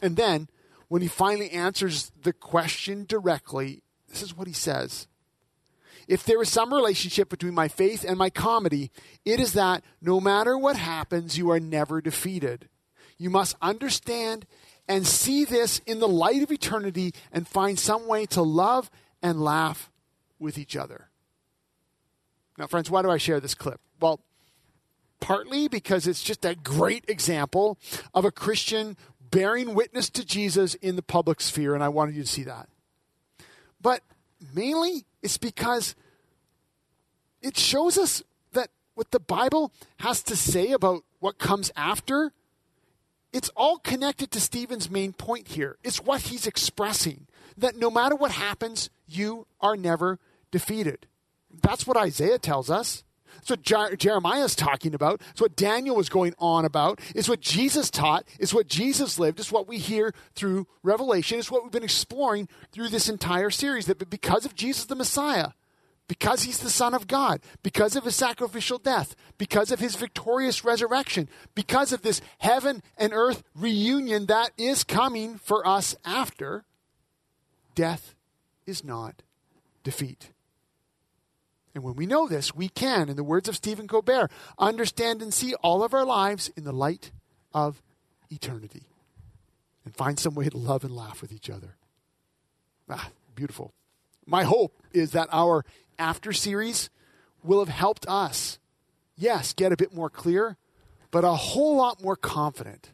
And 0.00 0.16
then, 0.16 0.48
when 0.88 1.02
he 1.02 1.08
finally 1.08 1.50
answers 1.50 2.12
the 2.22 2.32
question 2.32 3.04
directly, 3.06 3.82
this 4.08 4.22
is 4.22 4.36
what 4.36 4.46
he 4.46 4.54
says. 4.54 5.06
If 6.06 6.24
there 6.24 6.40
is 6.40 6.48
some 6.48 6.72
relationship 6.72 7.28
between 7.28 7.54
my 7.54 7.68
faith 7.68 8.04
and 8.04 8.16
my 8.16 8.30
comedy, 8.30 8.90
it 9.26 9.40
is 9.40 9.52
that 9.52 9.84
no 10.00 10.20
matter 10.20 10.56
what 10.56 10.76
happens, 10.76 11.36
you 11.36 11.50
are 11.50 11.60
never 11.60 12.00
defeated. 12.00 12.68
You 13.18 13.28
must 13.28 13.56
understand 13.60 14.46
and 14.88 15.06
see 15.06 15.44
this 15.44 15.80
in 15.80 16.00
the 16.00 16.08
light 16.08 16.42
of 16.42 16.50
eternity 16.50 17.12
and 17.30 17.46
find 17.46 17.78
some 17.78 18.08
way 18.08 18.24
to 18.26 18.40
love 18.40 18.90
and 19.22 19.42
laugh 19.42 19.90
with 20.38 20.56
each 20.56 20.76
other. 20.76 21.07
Now, 22.58 22.66
friends, 22.66 22.90
why 22.90 23.02
do 23.02 23.10
I 23.10 23.18
share 23.18 23.38
this 23.38 23.54
clip? 23.54 23.80
Well, 24.00 24.20
partly 25.20 25.68
because 25.68 26.06
it's 26.06 26.22
just 26.22 26.44
a 26.44 26.56
great 26.56 27.04
example 27.08 27.78
of 28.12 28.24
a 28.24 28.32
Christian 28.32 28.96
bearing 29.30 29.74
witness 29.74 30.10
to 30.10 30.24
Jesus 30.24 30.74
in 30.74 30.96
the 30.96 31.02
public 31.02 31.40
sphere, 31.40 31.74
and 31.74 31.84
I 31.84 31.88
wanted 31.88 32.16
you 32.16 32.22
to 32.22 32.28
see 32.28 32.42
that. 32.44 32.68
But 33.80 34.02
mainly, 34.54 35.04
it's 35.22 35.38
because 35.38 35.94
it 37.42 37.56
shows 37.56 37.96
us 37.96 38.22
that 38.52 38.70
what 38.94 39.12
the 39.12 39.20
Bible 39.20 39.72
has 39.98 40.22
to 40.24 40.34
say 40.34 40.72
about 40.72 41.04
what 41.20 41.38
comes 41.38 41.70
after, 41.76 42.32
it's 43.32 43.50
all 43.50 43.78
connected 43.78 44.30
to 44.32 44.40
Stephen's 44.40 44.90
main 44.90 45.12
point 45.12 45.48
here. 45.48 45.76
It's 45.84 46.02
what 46.02 46.22
he's 46.22 46.46
expressing 46.46 47.26
that 47.56 47.76
no 47.76 47.90
matter 47.90 48.16
what 48.16 48.32
happens, 48.32 48.90
you 49.06 49.46
are 49.60 49.76
never 49.76 50.18
defeated. 50.50 51.06
That's 51.50 51.86
what 51.86 51.96
Isaiah 51.96 52.38
tells 52.38 52.70
us. 52.70 53.04
It's 53.38 53.50
what 53.50 53.62
Jer- 53.62 53.96
Jeremiah 53.96 54.44
is 54.44 54.54
talking 54.54 54.94
about. 54.94 55.22
It's 55.30 55.40
what 55.40 55.56
Daniel 55.56 55.96
was 55.96 56.08
going 56.08 56.34
on 56.38 56.64
about. 56.64 57.00
It's 57.14 57.28
what 57.28 57.40
Jesus 57.40 57.90
taught. 57.90 58.26
It's 58.38 58.52
what 58.52 58.66
Jesus 58.66 59.18
lived. 59.18 59.38
It's 59.38 59.52
what 59.52 59.68
we 59.68 59.78
hear 59.78 60.12
through 60.34 60.66
Revelation. 60.82 61.38
It's 61.38 61.50
what 61.50 61.62
we've 61.62 61.72
been 61.72 61.84
exploring 61.84 62.48
through 62.72 62.88
this 62.88 63.08
entire 63.08 63.50
series. 63.50 63.86
That 63.86 64.10
because 64.10 64.44
of 64.44 64.54
Jesus 64.54 64.86
the 64.86 64.96
Messiah, 64.96 65.50
because 66.08 66.42
he's 66.42 66.58
the 66.58 66.70
Son 66.70 66.94
of 66.94 67.06
God, 67.06 67.40
because 67.62 67.94
of 67.94 68.04
his 68.04 68.16
sacrificial 68.16 68.78
death, 68.78 69.14
because 69.36 69.70
of 69.70 69.78
his 69.78 69.94
victorious 69.94 70.64
resurrection, 70.64 71.28
because 71.54 71.92
of 71.92 72.02
this 72.02 72.20
heaven 72.38 72.82
and 72.96 73.12
earth 73.12 73.42
reunion 73.54 74.26
that 74.26 74.50
is 74.56 74.84
coming 74.84 75.36
for 75.36 75.66
us 75.66 75.94
after, 76.04 76.64
death 77.74 78.14
is 78.66 78.82
not 78.82 79.22
defeat. 79.84 80.30
And 81.78 81.84
when 81.84 81.94
we 81.94 82.06
know 82.06 82.26
this, 82.26 82.56
we 82.56 82.68
can, 82.68 83.08
in 83.08 83.14
the 83.14 83.22
words 83.22 83.48
of 83.48 83.54
Stephen 83.54 83.86
Colbert, 83.86 84.32
understand 84.58 85.22
and 85.22 85.32
see 85.32 85.54
all 85.62 85.84
of 85.84 85.94
our 85.94 86.04
lives 86.04 86.50
in 86.56 86.64
the 86.64 86.72
light 86.72 87.12
of 87.54 87.80
eternity 88.30 88.82
and 89.84 89.94
find 89.94 90.18
some 90.18 90.34
way 90.34 90.48
to 90.48 90.58
love 90.58 90.82
and 90.82 90.90
laugh 90.90 91.22
with 91.22 91.30
each 91.30 91.48
other. 91.48 91.76
Ah, 92.90 93.10
beautiful. 93.36 93.72
My 94.26 94.42
hope 94.42 94.82
is 94.92 95.12
that 95.12 95.28
our 95.30 95.64
after 96.00 96.32
series 96.32 96.90
will 97.44 97.60
have 97.60 97.68
helped 97.68 98.08
us, 98.08 98.58
yes, 99.14 99.52
get 99.52 99.70
a 99.70 99.76
bit 99.76 99.94
more 99.94 100.10
clear, 100.10 100.56
but 101.12 101.22
a 101.22 101.34
whole 101.34 101.76
lot 101.76 102.02
more 102.02 102.16
confident 102.16 102.90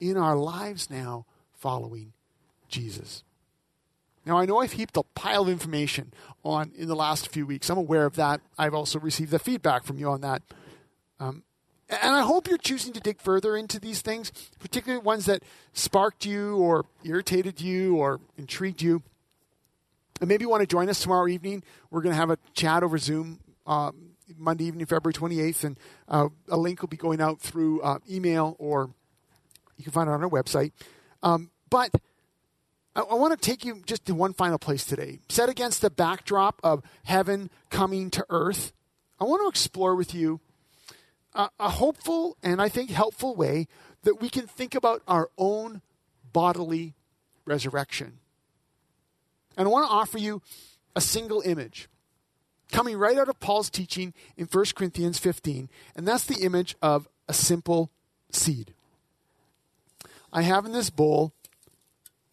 in 0.00 0.16
our 0.16 0.36
lives 0.36 0.90
now 0.90 1.26
following 1.52 2.12
Jesus. 2.66 3.22
Now, 4.26 4.38
I 4.38 4.44
know 4.44 4.58
I've 4.60 4.72
heaped 4.72 4.96
a 4.96 5.02
pile 5.14 5.42
of 5.42 5.48
information 5.48 6.12
on 6.44 6.72
in 6.76 6.88
the 6.88 6.96
last 6.96 7.28
few 7.28 7.46
weeks. 7.46 7.70
I'm 7.70 7.78
aware 7.78 8.06
of 8.06 8.16
that. 8.16 8.40
I've 8.58 8.74
also 8.74 8.98
received 8.98 9.30
the 9.30 9.38
feedback 9.38 9.84
from 9.84 9.98
you 9.98 10.08
on 10.08 10.20
that. 10.20 10.42
Um, 11.18 11.42
And 11.88 12.14
I 12.14 12.20
hope 12.20 12.46
you're 12.46 12.58
choosing 12.58 12.92
to 12.92 13.00
dig 13.00 13.20
further 13.20 13.56
into 13.56 13.80
these 13.80 14.00
things, 14.00 14.30
particularly 14.58 15.02
ones 15.02 15.26
that 15.26 15.42
sparked 15.72 16.24
you 16.24 16.56
or 16.56 16.86
irritated 17.02 17.60
you 17.60 17.96
or 17.96 18.20
intrigued 18.36 18.80
you. 18.82 19.02
And 20.20 20.28
maybe 20.28 20.44
you 20.44 20.50
want 20.50 20.60
to 20.60 20.66
join 20.66 20.88
us 20.88 21.00
tomorrow 21.00 21.26
evening. 21.26 21.64
We're 21.90 22.02
going 22.02 22.12
to 22.12 22.20
have 22.20 22.30
a 22.30 22.38
chat 22.54 22.82
over 22.82 22.98
Zoom 22.98 23.40
um, 23.66 24.10
Monday 24.36 24.64
evening, 24.64 24.86
February 24.86 25.14
28th, 25.14 25.64
and 25.64 25.78
uh, 26.08 26.28
a 26.48 26.56
link 26.56 26.82
will 26.82 26.88
be 26.88 26.96
going 26.96 27.20
out 27.20 27.40
through 27.40 27.80
uh, 27.80 27.98
email 28.08 28.54
or 28.58 28.90
you 29.76 29.84
can 29.84 29.92
find 29.92 30.08
it 30.08 30.12
on 30.12 30.22
our 30.22 30.28
website. 30.28 30.72
Um, 31.22 31.50
but 31.70 31.90
I, 32.94 33.00
I 33.00 33.14
want 33.14 33.40
to 33.40 33.44
take 33.50 33.64
you 33.64 33.82
just 33.86 34.06
to 34.06 34.14
one 34.14 34.32
final 34.32 34.58
place 34.58 34.84
today. 34.84 35.20
Set 35.28 35.48
against 35.48 35.80
the 35.80 35.90
backdrop 35.90 36.60
of 36.62 36.82
heaven 37.04 37.50
coming 37.70 38.10
to 38.10 38.24
earth, 38.30 38.72
I 39.20 39.24
want 39.24 39.42
to 39.42 39.48
explore 39.48 39.94
with 39.94 40.14
you 40.14 40.40
a, 41.34 41.50
a 41.58 41.68
hopeful 41.68 42.36
and 42.42 42.60
I 42.60 42.68
think 42.68 42.90
helpful 42.90 43.34
way 43.34 43.68
that 44.02 44.20
we 44.20 44.30
can 44.30 44.46
think 44.46 44.74
about 44.74 45.02
our 45.06 45.28
own 45.36 45.82
bodily 46.32 46.94
resurrection. 47.44 48.18
And 49.56 49.68
I 49.68 49.70
want 49.70 49.86
to 49.86 49.92
offer 49.92 50.18
you 50.18 50.40
a 50.96 51.00
single 51.00 51.42
image 51.42 51.88
coming 52.72 52.96
right 52.96 53.18
out 53.18 53.28
of 53.28 53.40
Paul's 53.40 53.68
teaching 53.68 54.14
in 54.36 54.46
1 54.46 54.64
Corinthians 54.74 55.18
15, 55.18 55.68
and 55.96 56.08
that's 56.08 56.24
the 56.24 56.42
image 56.42 56.76
of 56.80 57.08
a 57.28 57.34
simple 57.34 57.90
seed. 58.30 58.72
I 60.32 60.42
have 60.42 60.64
in 60.64 60.72
this 60.72 60.88
bowl 60.88 61.32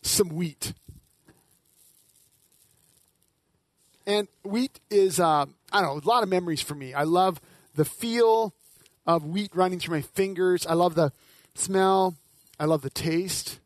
some 0.01 0.29
wheat. 0.29 0.73
And 4.05 4.27
wheat 4.43 4.79
is, 4.89 5.19
uh, 5.19 5.45
I 5.71 5.81
don't 5.81 5.83
know, 5.83 6.01
a 6.03 6.07
lot 6.09 6.23
of 6.23 6.29
memories 6.29 6.61
for 6.61 6.75
me. 6.75 6.93
I 6.93 7.03
love 7.03 7.41
the 7.75 7.83
feel 7.85 8.53
of 9.05 9.25
wheat 9.25 9.51
running 9.53 9.79
through 9.79 9.97
my 9.97 10.01
fingers. 10.01 10.65
I 10.65 10.73
love 10.73 10.95
the 10.95 11.11
smell. 11.55 12.15
I 12.59 12.65
love 12.65 12.81
the 12.81 12.89
taste. 12.89 13.59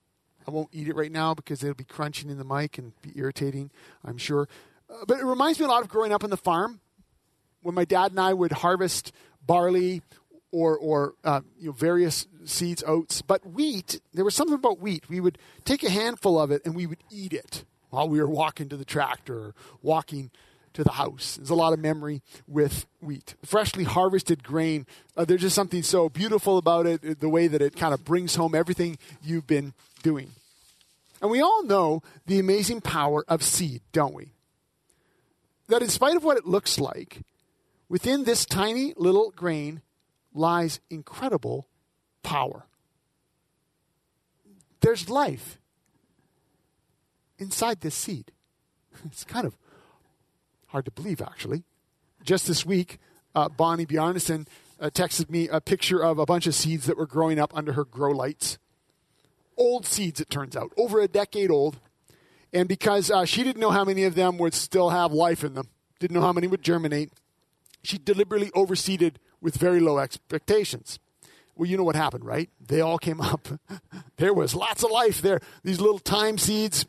I 0.48 0.52
won't 0.52 0.70
eat 0.72 0.88
it 0.88 0.96
right 0.96 1.12
now 1.12 1.36
because 1.36 1.64
it'll 1.64 1.76
be 1.76 1.84
crunching 1.84 2.30
in 2.30 2.38
the 2.38 2.44
mic 2.44 2.78
and 2.78 2.94
be 3.02 3.12
irritating, 3.16 3.70
I'm 4.04 4.18
sure. 4.18 4.48
Uh, 4.90 5.06
but 5.08 5.20
it 5.20 5.26
reminds 5.26 5.60
me 5.60 5.66
a 5.66 5.70
lot 5.70 5.84
of 5.84 5.90
growing 5.90 6.12
up 6.12 6.24
on 6.24 6.30
the 6.30 6.38
farm 6.38 6.80
when 7.62 7.76
my 7.76 7.86
dad 7.86 8.12
and 8.12 8.20
I 8.20 8.34
would 8.34 8.52
harvest 8.52 9.12
barley 9.46 10.02
or, 10.52 10.78
or 10.78 11.14
uh, 11.24 11.42
you 11.60 11.68
know, 11.68 11.72
various 11.72 12.28
seeds, 12.46 12.84
oats. 12.86 13.22
But 13.22 13.46
wheat, 13.46 14.02
there 14.14 14.26
was 14.26 14.36
something 14.36 14.56
about 14.56 14.80
wheat. 14.80 15.10
We 15.10 15.20
would 15.20 15.38
take 15.66 15.84
a 15.84 15.90
handful 15.90 16.40
of 16.40 16.52
it 16.52 16.62
and 16.66 16.76
we 16.76 16.86
would 16.86 17.04
eat 17.10 17.34
it 17.34 17.64
while 17.90 18.08
we 18.08 18.20
were 18.20 18.30
walking 18.30 18.70
to 18.70 18.78
the 18.78 18.86
tractor 18.86 19.38
or 19.38 19.56
walking 19.82 20.32
to 20.74 20.84
the 20.84 20.94
house. 20.94 21.36
There's 21.36 21.50
a 21.50 21.56
lot 21.56 21.74
of 21.74 21.80
memory 21.80 22.22
with 22.48 22.86
wheat. 23.02 23.36
Freshly 23.46 23.84
harvested 23.84 24.44
grain, 24.44 24.86
uh, 25.18 25.26
there's 25.26 25.42
just 25.42 25.56
something 25.56 25.84
so 25.84 26.10
beautiful 26.10 26.58
about 26.58 26.86
it, 26.86 27.20
the 27.20 27.30
way 27.30 27.48
that 27.48 27.62
it 27.62 27.76
kind 27.76 27.94
of 27.94 28.06
brings 28.06 28.36
home 28.36 28.56
everything 28.56 28.98
you've 29.22 29.48
been 29.48 29.74
doing. 30.04 30.32
And 31.22 31.30
we 31.30 31.42
all 31.42 31.64
know 31.64 32.02
the 32.26 32.40
amazing 32.40 32.82
power 32.82 33.24
of 33.28 33.44
seed, 33.44 33.82
don't 33.92 34.14
we? 34.14 34.32
That 35.68 35.84
in 35.84 35.90
spite 35.90 36.16
of 36.16 36.24
what 36.24 36.38
it 36.38 36.46
looks 36.46 36.80
like, 36.80 37.20
within 37.88 38.24
this 38.24 38.46
tiny 38.46 38.94
little 38.98 39.32
grain 39.32 39.82
lies 40.34 40.80
incredible 40.90 41.68
power. 42.24 42.66
There's 44.82 45.10
life 45.10 45.60
inside 47.38 47.82
this 47.82 47.96
seed. 47.96 48.32
It's 49.06 49.24
kind 49.24 49.48
of 49.48 49.56
hard 50.68 50.86
to 50.86 50.92
believe, 50.92 51.22
actually. 51.22 51.64
Just 52.24 52.48
this 52.48 52.66
week, 52.66 53.00
uh, 53.34 53.50
Bonnie 53.50 53.86
Bjarnason 53.86 54.48
uh, 54.80 54.90
texted 54.90 55.30
me 55.30 55.48
a 55.48 55.62
picture 55.62 56.04
of 56.04 56.20
a 56.20 56.26
bunch 56.26 56.46
of 56.46 56.54
seeds 56.54 56.86
that 56.86 56.98
were 56.98 57.08
growing 57.08 57.40
up 57.40 57.56
under 57.56 57.74
her 57.74 57.86
grow 57.86 58.12
lights. 58.12 58.58
Old 59.58 59.86
seeds, 59.86 60.20
it 60.20 60.30
turns 60.30 60.56
out, 60.56 60.72
over 60.78 61.00
a 61.00 61.08
decade 61.08 61.52
old. 61.52 61.80
And 62.54 62.68
because 62.68 63.10
uh, 63.10 63.26
she 63.26 63.44
didn't 63.44 63.62
know 63.62 63.72
how 63.72 63.86
many 63.86 64.04
of 64.04 64.16
them 64.16 64.38
would 64.38 64.54
still 64.54 64.90
have 64.90 65.12
life 65.12 65.44
in 65.44 65.54
them, 65.54 65.70
didn't 66.00 66.16
know 66.16 66.22
how 66.22 66.34
many 66.34 66.48
would 66.48 66.62
germinate, 66.62 67.12
she 67.84 67.98
deliberately 67.98 68.50
overseeded 68.52 69.16
with 69.42 69.56
very 69.58 69.80
low 69.80 69.98
expectations. 70.00 71.00
Well, 71.56 71.70
you 71.70 71.78
know 71.78 71.84
what 71.84 71.96
happened, 71.96 72.26
right? 72.26 72.50
They 72.66 72.82
all 72.82 72.98
came 72.98 73.22
up. 73.22 73.48
there 74.18 74.34
was 74.34 74.56
lots 74.56 74.84
of 74.84 74.92
life 74.92 75.22
there. 75.22 75.40
These 75.64 75.80
little 75.80 76.00
time 76.00 76.38
seeds 76.38 76.86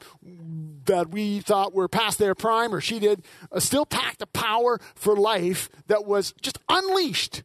that 0.85 1.11
we 1.11 1.41
thought 1.41 1.75
were 1.75 1.89
past 1.89 2.19
their 2.19 2.35
prime, 2.35 2.75
or 2.75 2.81
she 2.81 2.99
did, 2.99 3.25
uh, 3.51 3.61
still 3.61 3.87
packed 3.87 4.23
a 4.23 4.27
power 4.27 4.79
for 4.95 5.17
life 5.17 5.71
that 5.87 6.05
was 6.07 6.35
just 6.41 6.59
unleashed 6.69 7.43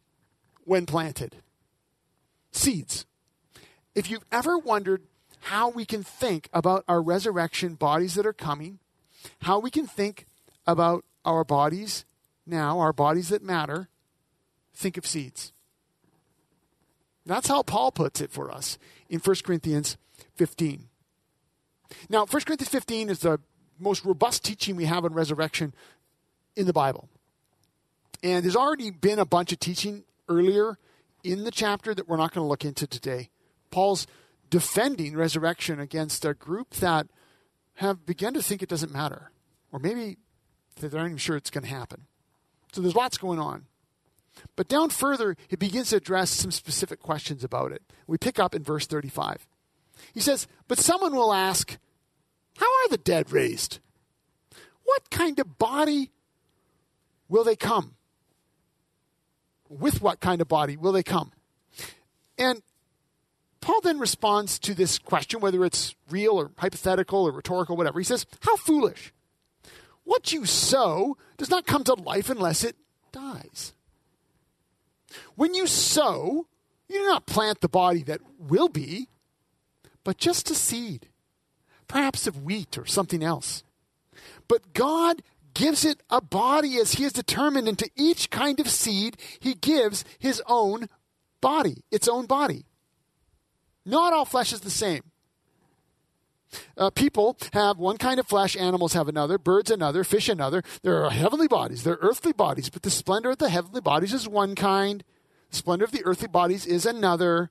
when 0.64 0.86
planted. 0.86 1.38
Seeds. 2.52 3.06
If 3.96 4.10
you've 4.10 4.26
ever 4.32 4.58
wondered 4.58 5.04
how 5.42 5.70
we 5.70 5.86
can 5.86 6.04
think 6.04 6.50
about 6.54 6.84
our 6.88 7.02
resurrection 7.02 7.76
bodies 7.76 8.16
that 8.16 8.26
are 8.26 8.34
coming, 8.34 8.80
how 9.42 9.60
we 9.60 9.70
can 9.70 9.88
think 9.88 10.26
about 10.66 11.04
our 11.26 11.44
bodies 11.44 12.06
now, 12.46 12.80
our 12.80 12.94
bodies 12.94 13.30
that 13.30 13.44
matter, 13.44 13.90
think 14.78 14.98
of 14.98 15.06
seeds. 15.06 15.52
That's 17.26 17.48
how 17.48 17.64
Paul 17.64 17.92
puts 17.92 18.22
it 18.22 18.32
for 18.32 18.52
us 18.52 18.78
in 19.10 19.20
1 19.20 19.36
Corinthians 19.44 19.98
15. 20.36 20.88
Now, 22.10 22.26
1 22.26 22.28
Corinthians 22.44 22.70
15 22.70 23.10
is 23.10 23.20
the 23.20 23.40
most 23.80 24.06
robust 24.06 24.46
teaching 24.46 24.76
we 24.76 24.86
have 24.86 25.04
on 25.04 25.14
resurrection 25.14 25.74
in 26.56 26.68
the 26.68 26.74
Bible. 26.74 27.10
And 28.24 28.44
there's 28.44 28.56
already 28.56 28.92
been 28.92 29.20
a 29.20 29.26
bunch 29.26 29.52
of 29.52 29.60
teaching 29.60 30.04
earlier 30.30 30.78
in 31.24 31.44
the 31.44 31.52
chapter 31.52 31.94
that 31.94 32.08
we're 32.08 32.18
not 32.18 32.34
going 32.34 32.44
to 32.46 32.50
look 32.50 32.66
into 32.66 32.88
today. 32.88 33.30
Paul's 33.72 34.08
defending 34.50 35.16
resurrection 35.16 35.80
against 35.80 36.24
a 36.24 36.34
group 36.34 36.76
that 36.76 37.08
have 37.76 38.06
begun 38.06 38.34
to 38.34 38.42
think 38.42 38.64
it 38.64 38.70
doesn't 38.70 38.92
matter, 38.92 39.32
or 39.72 39.80
maybe 39.80 40.18
they're 40.80 40.90
not 40.90 41.06
even 41.06 41.18
sure 41.18 41.36
it's 41.36 41.50
going 41.50 41.64
to 41.64 41.70
happen. 41.70 42.04
So 42.72 42.82
there's 42.82 42.96
lots 42.96 43.18
going 43.18 43.40
on. 43.40 43.66
But 44.56 44.68
down 44.68 44.90
further, 44.90 45.36
he 45.48 45.56
begins 45.56 45.90
to 45.90 45.98
address 45.98 46.30
some 46.30 46.52
specific 46.52 47.00
questions 47.00 47.44
about 47.44 47.72
it. 47.72 47.82
We 48.08 48.18
pick 48.18 48.40
up 48.40 48.56
in 48.56 48.64
verse 48.64 48.88
35. 48.88 49.48
He 50.14 50.20
says, 50.20 50.48
But 50.68 50.80
someone 50.80 51.16
will 51.16 51.34
ask, 51.34 51.78
How 52.58 52.66
are 52.66 52.90
the 52.90 52.98
dead 52.98 53.32
raised? 53.32 53.80
What 54.84 55.10
kind 55.10 55.40
of 55.40 55.58
body 55.58 56.12
will 57.28 57.44
they 57.44 57.56
come? 57.56 57.96
With 59.70 60.02
what 60.02 60.20
kind 60.20 60.42
of 60.42 60.48
body 60.48 60.78
will 60.78 60.94
they 60.94 61.04
come? 61.04 61.34
And 62.38 62.62
Paul 63.60 63.82
then 63.82 64.00
responds 64.00 64.60
to 64.60 64.74
this 64.74 64.98
question, 64.98 65.42
whether 65.42 65.66
it's 65.66 65.96
real 66.10 66.40
or 66.40 66.52
hypothetical 66.58 67.28
or 67.28 67.32
rhetorical, 67.32 67.76
whatever. 67.76 68.00
He 68.00 68.06
says, 68.06 68.26
How 68.42 68.56
foolish! 68.56 69.14
What 70.04 70.32
you 70.32 70.46
sow 70.46 71.18
does 71.36 71.50
not 71.50 71.66
come 71.66 71.84
to 71.84 71.94
life 71.94 72.30
unless 72.30 72.64
it 72.64 72.78
dies. 73.12 73.74
When 75.36 75.54
you 75.54 75.68
sow, 75.68 76.48
you 76.88 77.00
do 77.00 77.06
not 77.06 77.26
plant 77.26 77.62
the 77.62 77.70
body 77.70 78.04
that 78.04 78.22
will 78.40 78.70
be, 78.70 79.10
but 80.04 80.18
just 80.18 80.50
a 80.50 80.56
seed, 80.56 81.10
perhaps 81.88 82.28
of 82.28 82.44
wheat 82.44 82.78
or 82.78 82.86
something 82.86 83.24
else. 83.24 83.64
But 84.48 84.74
God 84.74 85.22
gives 85.54 85.84
it 85.84 86.02
a 86.10 86.22
body 86.22 86.78
as 86.78 86.94
He 86.94 87.04
has 87.04 87.14
determined, 87.14 87.68
and 87.68 87.78
to 87.80 87.90
each 87.96 88.30
kind 88.30 88.60
of 88.60 88.70
seed, 88.70 89.18
He 89.40 89.54
gives 89.54 90.06
His 90.20 90.42
own 90.48 90.88
body, 91.42 91.84
its 91.92 92.08
own 92.08 92.26
body. 92.26 92.66
Not 93.86 94.14
all 94.14 94.26
flesh 94.26 94.54
is 94.54 94.62
the 94.62 94.70
same. 94.70 95.04
Uh, 96.78 96.90
people 96.90 97.38
have 97.54 97.78
one 97.78 97.98
kind 97.98 98.20
of 98.20 98.28
flesh, 98.28 98.56
animals 98.56 98.94
have 98.94 99.08
another, 99.08 99.38
birds 99.38 99.70
another, 99.70 100.04
fish 100.04 100.30
another. 100.30 100.64
There 100.82 101.04
are 101.04 101.10
heavenly 101.10 101.48
bodies, 101.48 101.84
there 101.84 101.94
are 101.96 102.10
earthly 102.10 102.34
bodies, 102.34 102.70
but 102.70 102.84
the 102.84 102.90
splendor 102.90 103.32
of 103.32 103.38
the 103.38 103.50
heavenly 103.50 103.82
bodies 103.82 104.14
is 104.14 104.28
one 104.28 104.56
kind, 104.56 105.04
the 105.50 105.56
splendor 105.56 105.86
of 105.86 105.92
the 105.92 106.06
earthly 106.06 106.28
bodies 106.28 106.66
is 106.66 106.86
another. 106.86 107.50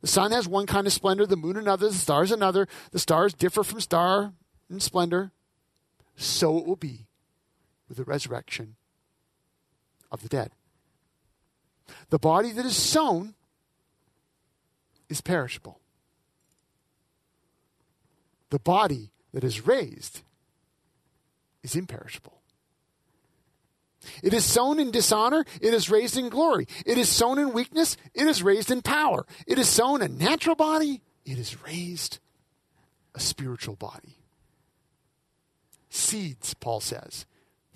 The 0.00 0.06
sun 0.06 0.32
has 0.32 0.46
one 0.46 0.66
kind 0.66 0.86
of 0.86 0.92
splendor, 0.92 1.26
the 1.26 1.36
moon 1.36 1.56
another, 1.56 1.88
the 1.88 1.94
stars 1.94 2.30
another. 2.30 2.68
The 2.90 2.98
stars 2.98 3.32
differ 3.32 3.64
from 3.64 3.80
star 3.80 4.34
in 4.68 4.80
splendor. 4.80 5.32
So 6.16 6.58
it 6.58 6.66
will 6.66 6.76
be 6.76 7.06
with 7.88 7.96
the 7.96 8.04
resurrection 8.04 8.76
of 10.12 10.22
the 10.22 10.28
dead. 10.28 10.52
The 12.10 12.18
body 12.18 12.52
that 12.52 12.64
is 12.64 12.76
sown 12.76 13.34
is 15.08 15.20
perishable 15.20 15.80
the 18.50 18.58
body 18.58 19.10
that 19.32 19.44
is 19.44 19.66
raised 19.66 20.22
is 21.62 21.74
imperishable. 21.74 22.40
It 24.22 24.34
is 24.34 24.44
sown 24.44 24.78
in 24.78 24.90
dishonor, 24.90 25.44
it 25.60 25.72
is 25.72 25.90
raised 25.90 26.16
in 26.16 26.28
glory. 26.28 26.66
It 26.84 26.98
is 26.98 27.08
sown 27.08 27.38
in 27.38 27.52
weakness, 27.52 27.96
it 28.12 28.26
is 28.26 28.42
raised 28.42 28.70
in 28.70 28.82
power. 28.82 29.26
It 29.46 29.58
is 29.58 29.68
sown 29.68 30.02
a 30.02 30.08
natural 30.08 30.56
body, 30.56 31.02
it 31.24 31.38
is 31.38 31.62
raised 31.62 32.18
a 33.14 33.20
spiritual 33.20 33.76
body. 33.76 34.18
Seeds, 35.88 36.54
Paul 36.54 36.80
says, 36.80 37.24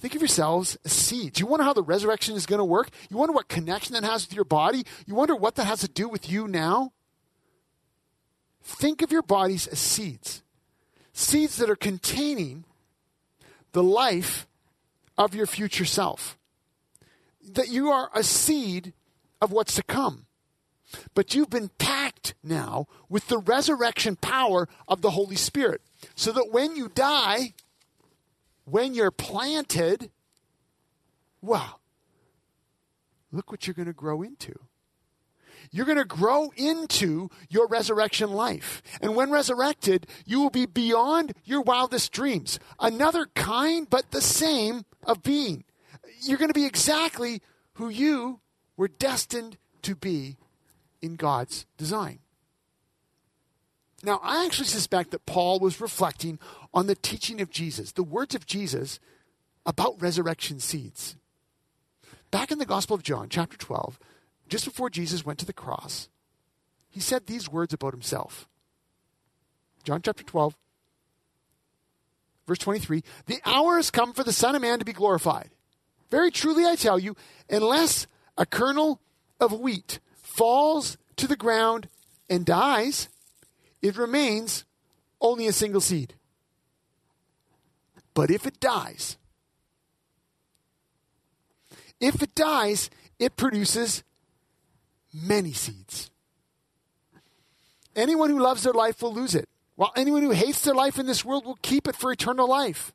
Think 0.01 0.15
of 0.15 0.21
yourselves 0.21 0.79
as 0.85 0.93
seeds. 0.93 1.41
You 1.41 1.47
wonder 1.47 1.65
how 1.65 1.73
the 1.73 1.83
resurrection 1.83 2.37
is 2.37 2.47
going 2.47 2.61
to 2.61 2.65
work? 2.65 2.91
You 3.11 3.17
wonder 3.17 3.33
what 3.33 3.49
connection 3.49 3.95
that 3.95 4.05
has 4.05 4.27
with 4.27 4.35
your 4.35 4.45
body? 4.45 4.85
You 5.07 5.15
wonder 5.15 5.35
what 5.35 5.57
that 5.57 5.65
has 5.65 5.81
to 5.81 5.89
do 5.89 6.09
with 6.09 6.31
you 6.31 6.47
now? 6.47 6.93
Think 8.63 9.03
of 9.03 9.11
your 9.11 9.23
bodies 9.23 9.67
as 9.67 9.81
seeds. 9.81 10.43
Seeds 11.19 11.57
that 11.57 11.69
are 11.69 11.75
containing 11.75 12.63
the 13.73 13.83
life 13.83 14.47
of 15.19 15.35
your 15.35 15.47
future 15.47 15.85
self. 15.85 16.39
That 17.43 17.71
you 17.71 17.91
are 17.91 18.09
a 18.15 18.23
seed 18.23 18.93
of 19.41 19.51
what's 19.51 19.75
to 19.75 19.83
come. 19.83 20.27
But 21.15 21.35
you've 21.35 21.51
been 21.51 21.71
packed 21.77 22.35
now 22.45 22.87
with 23.09 23.27
the 23.27 23.39
resurrection 23.39 24.15
power 24.15 24.69
of 24.87 25.01
the 25.01 25.11
Holy 25.11 25.35
Spirit. 25.35 25.81
So 26.15 26.31
that 26.31 26.53
when 26.53 26.77
you 26.77 26.89
die, 26.89 27.55
when 28.65 28.95
you're 28.95 29.11
planted, 29.11 30.13
wow, 31.43 31.81
look 33.33 33.51
what 33.51 33.67
you're 33.67 33.75
going 33.75 33.87
to 33.87 33.93
grow 33.93 34.23
into. 34.23 34.57
You're 35.71 35.87
going 35.87 35.99
to 35.99 36.05
grow 36.05 36.51
into 36.57 37.29
your 37.49 37.67
resurrection 37.69 38.31
life. 38.31 38.83
And 39.01 39.15
when 39.15 39.31
resurrected, 39.31 40.07
you 40.25 40.41
will 40.41 40.51
be 40.51 40.67
beyond 40.67 41.33
your 41.45 41.63
wildest 41.63 42.13
dreams. 42.13 42.59
Another 42.81 43.27
kind, 43.35 43.89
but 43.89 44.11
the 44.11 44.21
same 44.21 44.85
of 45.05 45.23
being. 45.23 45.65
You're 46.23 46.39
going 46.39 46.51
to 46.51 46.55
be 46.55 46.67
exactly 46.67 47.43
who 47.75 47.89
you 47.89 48.41
were 48.77 48.89
destined 48.89 49.57
to 49.83 49.95
be 49.95 50.37
in 51.01 51.17
God's 51.17 51.67
design. 51.77 52.21
Now, 54.03 54.21
I 54.23 54.45
actually 54.45 54.67
suspect 54.67 55.11
that 55.11 55.27
Paul 55.27 55.59
was 55.59 55.81
reflecting 55.81 56.39
on 56.73 56.87
the 56.87 56.95
teaching 56.95 57.41
of 57.41 57.51
Jesus, 57.51 57.93
the 57.93 58.05
words 58.05 58.35
of 58.35 58.47
Jesus 58.47 59.01
about 59.67 60.01
resurrection 60.01 60.61
seeds. 60.61 61.17
Back 62.31 62.51
in 62.51 62.59
the 62.59 62.67
Gospel 62.67 62.95
of 62.95 63.03
John, 63.03 63.29
chapter 63.29 63.57
12, 63.57 63.99
just 64.49 64.65
before 64.65 64.91
Jesus 64.91 65.25
went 65.25 65.39
to 65.41 65.47
the 65.47 65.53
cross, 65.53 66.09
he 66.91 67.01
said 67.01 67.27
these 67.27 67.49
words 67.49 67.73
about 67.73 67.93
himself. 67.93 68.49
John 69.85 70.03
chapter 70.03 70.25
12, 70.25 70.57
verse 72.47 72.59
23 72.59 73.03
The 73.27 73.41
hour 73.45 73.77
has 73.77 73.91
come 73.91 74.13
for 74.13 74.25
the 74.25 74.33
Son 74.33 74.55
of 74.55 74.63
Man 74.63 74.79
to 74.79 74.85
be 74.85 74.93
glorified. 74.93 75.51
Very 76.11 76.31
truly, 76.31 76.65
I 76.65 76.77
tell 76.77 76.99
you, 76.99 77.17
unless 77.51 78.07
a 78.37 78.47
kernel 78.47 79.01
of 79.41 79.53
wheat 79.53 80.01
falls 80.15 80.97
to 81.17 81.27
the 81.27 81.37
ground 81.37 81.89
and 82.31 82.47
dies, 82.47 83.09
it 83.83 83.97
remains 83.97 84.65
only 85.21 85.47
a 85.47 85.53
single 85.53 85.81
seed. 85.81 86.15
But 88.15 88.31
if 88.31 88.47
it 88.47 88.59
dies, 88.59 89.17
if 92.01 92.23
it 92.23 92.35
dies, 92.35 92.91
it 93.19 93.37
produces 93.37 94.03
many 95.13 95.53
seeds. 95.53 96.11
Anyone 97.97 98.31
who 98.31 98.39
loves 98.39 98.63
their 98.63 98.73
life 98.73 99.03
will 99.03 99.13
lose 99.13 99.35
it, 99.35 99.49
while 99.75 99.93
anyone 99.97 100.23
who 100.23 100.31
hates 100.31 100.63
their 100.63 100.75
life 100.75 100.99
in 100.99 101.07
this 101.07 101.25
world 101.25 101.45
will 101.45 101.59
keep 101.63 101.89
it 101.89 101.97
for 101.97 102.13
eternal 102.13 102.49
life. 102.49 102.93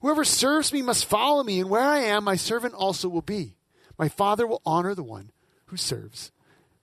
Whoever 0.00 0.24
serves 0.24 0.72
me 0.72 0.82
must 0.82 1.04
follow 1.04 1.42
me, 1.44 1.60
and 1.60 1.70
where 1.70 1.82
I 1.82 2.00
am, 2.00 2.24
my 2.24 2.36
servant 2.36 2.74
also 2.74 3.08
will 3.08 3.22
be. 3.22 3.54
My 3.98 4.08
Father 4.08 4.46
will 4.46 4.62
honor 4.66 4.94
the 4.94 5.02
one 5.02 5.30
who 5.66 5.76
serves 5.76 6.32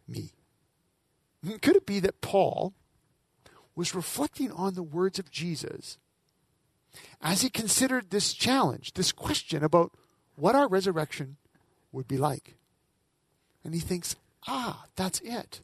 me. 0.08 0.32
Could 1.62 1.76
it 1.76 1.86
be 1.86 2.00
that 2.00 2.22
Paul 2.22 2.74
was 3.76 3.96
reflecting 3.96 4.52
on 4.52 4.74
the 4.74 4.84
words 4.84 5.20
of 5.20 5.32
Jesus 5.32 5.98
as 7.22 7.42
he 7.42 7.50
considered 7.50 8.10
this 8.10 8.34
challenge, 8.34 8.94
this 8.94 9.12
question 9.12 9.64
about 9.64 9.92
what 10.36 10.56
our 10.56 10.68
resurrection 10.68 11.38
would 11.92 12.08
be 12.08 12.18
like? 12.18 12.56
And 13.64 13.74
he 13.74 13.80
thinks, 13.80 14.16
ah, 14.47 14.86
that's 14.95 15.19
it. 15.21 15.62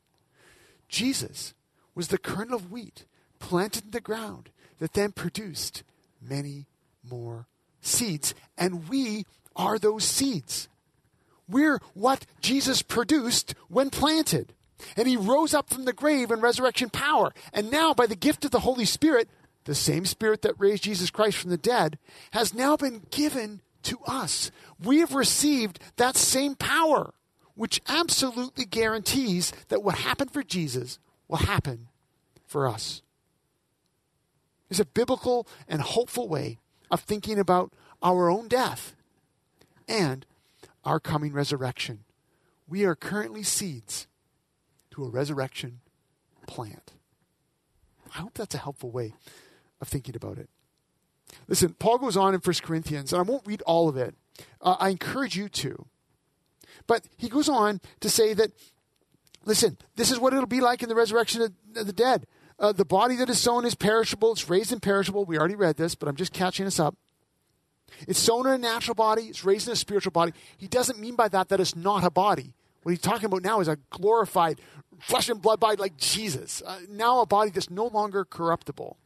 Jesus 0.90 1.54
was 1.94 2.10
the 2.10 2.18
kernel 2.18 2.56
of 2.56 2.72
wheat 2.72 3.06
planted 3.40 3.86
in 3.86 3.92
the 3.92 4.02
ground 4.02 4.50
that 4.80 4.94
then 4.94 5.12
produced 5.12 5.84
many 6.22 6.66
more 7.10 7.48
seeds. 7.82 8.34
And 8.58 8.90
we 8.90 9.26
are 9.56 9.80
those 9.80 10.04
seeds. 10.04 10.68
We're 11.48 11.80
what 11.94 12.26
Jesus 12.42 12.82
produced 12.82 13.56
when 13.70 13.90
planted. 13.90 14.54
And 14.98 15.08
he 15.08 15.16
rose 15.16 15.54
up 15.54 15.70
from 15.70 15.86
the 15.86 15.94
grave 15.94 16.32
in 16.32 16.42
resurrection 16.42 16.90
power. 16.90 17.34
And 17.54 17.72
now, 17.72 17.94
by 17.94 18.08
the 18.08 18.16
gift 18.16 18.44
of 18.46 18.52
the 18.52 18.62
Holy 18.62 18.86
Spirit, 18.86 19.30
the 19.64 19.76
same 19.76 20.06
Spirit 20.06 20.42
that 20.42 20.60
raised 20.60 20.84
Jesus 20.84 21.10
Christ 21.10 21.38
from 21.38 21.50
the 21.50 21.58
dead, 21.58 21.98
has 22.32 22.54
now 22.54 22.76
been 22.76 23.04
given 23.10 23.62
to 23.84 24.00
us. 24.06 24.52
We 24.84 25.00
have 25.00 25.14
received 25.14 25.80
that 25.96 26.18
same 26.18 26.56
power, 26.56 27.14
which 27.56 27.82
absolutely 27.88 28.66
guarantees 28.66 29.52
that 29.70 29.84
what 29.84 29.96
happened 29.96 30.32
for 30.32 30.44
Jesus 30.44 31.00
will 31.28 31.38
happen 31.38 31.88
for 32.46 32.68
us. 32.68 33.02
It's 34.70 34.80
a 34.80 34.86
biblical 34.86 35.48
and 35.68 35.82
hopeful 35.82 36.28
way 36.28 36.60
of 36.92 37.02
thinking 37.02 37.40
about 37.40 37.72
our 38.02 38.30
own 38.30 38.48
death 38.48 38.96
and 39.88 40.26
our 40.84 41.00
coming 41.00 41.34
resurrection. 41.34 42.04
We 42.68 42.84
are 42.84 42.96
currently 42.96 43.44
seeds 43.44 44.08
to 44.92 45.04
a 45.04 45.10
resurrection 45.10 45.80
plant. 46.48 46.94
I 48.14 48.20
hope 48.20 48.34
that's 48.36 48.56
a 48.56 48.60
helpful 48.60 48.92
way 48.92 49.14
of 49.82 49.88
thinking 49.88 50.16
about 50.16 50.38
it. 50.38 50.50
Listen, 51.48 51.76
Paul 51.78 51.98
goes 51.98 52.18
on 52.18 52.34
in 52.34 52.40
1 52.40 52.56
Corinthians, 52.62 53.12
and 53.12 53.20
I 53.20 53.24
won't 53.24 53.46
read 53.46 53.62
all 53.64 53.90
of 53.90 53.98
it. 53.98 54.16
Uh, 54.62 54.76
I 54.80 54.90
encourage 54.90 55.36
you 55.36 55.50
to. 55.50 55.86
But 56.88 57.08
he 57.18 57.30
goes 57.30 57.50
on 57.50 57.82
to 58.00 58.10
say 58.10 58.34
that, 58.34 58.52
listen, 59.46 59.78
this 59.96 60.12
is 60.12 60.20
what 60.20 60.34
it'll 60.34 60.46
be 60.46 60.62
like 60.62 60.84
in 60.84 60.90
the 60.90 60.96
resurrection 60.96 61.42
of 61.42 61.54
the 61.74 61.94
dead. 61.94 62.28
Uh, 62.58 62.72
the 62.72 62.86
body 62.86 63.16
that 63.18 63.30
is 63.30 63.40
sown 63.40 63.66
is 63.66 63.76
perishable, 63.76 64.32
it's 64.32 64.50
raised 64.50 64.72
imperishable. 64.72 65.26
We 65.26 65.38
already 65.38 65.56
read 65.56 65.78
this, 65.78 65.94
but 65.94 66.08
I'm 66.08 66.16
just 66.16 66.34
catching 66.34 66.66
us 66.66 66.80
up. 66.80 66.96
It's 68.08 68.20
sown 68.20 68.48
in 68.48 68.54
a 68.54 68.58
natural 68.58 68.96
body, 68.96 69.24
it's 69.24 69.44
raised 69.44 69.68
in 69.68 69.74
a 69.74 69.76
spiritual 69.76 70.12
body. 70.12 70.34
He 70.58 70.68
doesn't 70.68 71.00
mean 71.00 71.16
by 71.16 71.28
that 71.30 71.50
that 71.50 71.60
it's 71.60 71.76
not 71.76 72.04
a 72.04 72.10
body. 72.10 72.54
What 72.84 72.92
he's 72.92 73.02
talking 73.02 73.26
about 73.26 73.44
now 73.44 73.60
is 73.62 73.68
a 73.68 73.78
glorified 73.90 74.62
flesh 75.00 75.28
and 75.30 75.42
blood 75.42 75.60
body 75.60 75.78
like 75.78 75.98
Jesus. 75.98 76.62
Uh, 76.66 76.80
now 76.90 77.22
a 77.22 77.26
body 77.26 77.52
that's 77.52 77.70
no 77.70 77.88
longer 77.88 78.24
corruptible. 78.26 78.98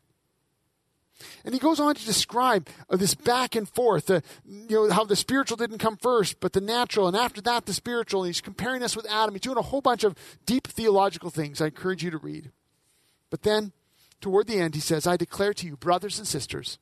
And 1.43 1.53
he 1.53 1.60
goes 1.60 1.79
on 1.79 1.95
to 1.95 2.05
describe 2.05 2.67
uh, 2.89 2.95
this 2.95 3.13
back 3.13 3.55
and 3.55 3.67
forth, 3.67 4.10
uh, 4.10 4.21
you 4.45 4.88
know, 4.88 4.89
how 4.89 5.03
the 5.03 5.15
spiritual 5.15 5.58
didn't 5.58 5.79
come 5.79 5.97
first, 5.97 6.39
but 6.39 6.53
the 6.53 6.62
natural, 6.62 7.08
and 7.08 7.17
after 7.17 7.41
that, 7.41 7.65
the 7.65 7.73
spiritual. 7.73 8.23
And 8.23 8.29
he's 8.29 8.41
comparing 8.41 8.84
us 8.84 8.95
with 8.95 9.10
Adam. 9.10 9.34
He's 9.34 9.41
doing 9.41 9.58
a 9.58 9.63
whole 9.63 9.82
bunch 9.82 10.03
of 10.03 10.15
deep 10.45 10.67
theological 10.67 11.29
things 11.29 11.62
I 11.62 11.67
encourage 11.67 12.03
you 12.03 12.12
to 12.12 12.17
read. 12.17 12.51
But 13.29 13.43
then, 13.43 13.73
toward 14.21 14.47
the 14.47 14.60
end, 14.60 14.75
he 14.75 14.82
says, 14.82 15.05
I 15.05 15.17
declare 15.17 15.53
to 15.53 15.67
you, 15.67 15.77
brothers 15.77 16.17
and 16.17 16.27
sisters, 16.27 16.77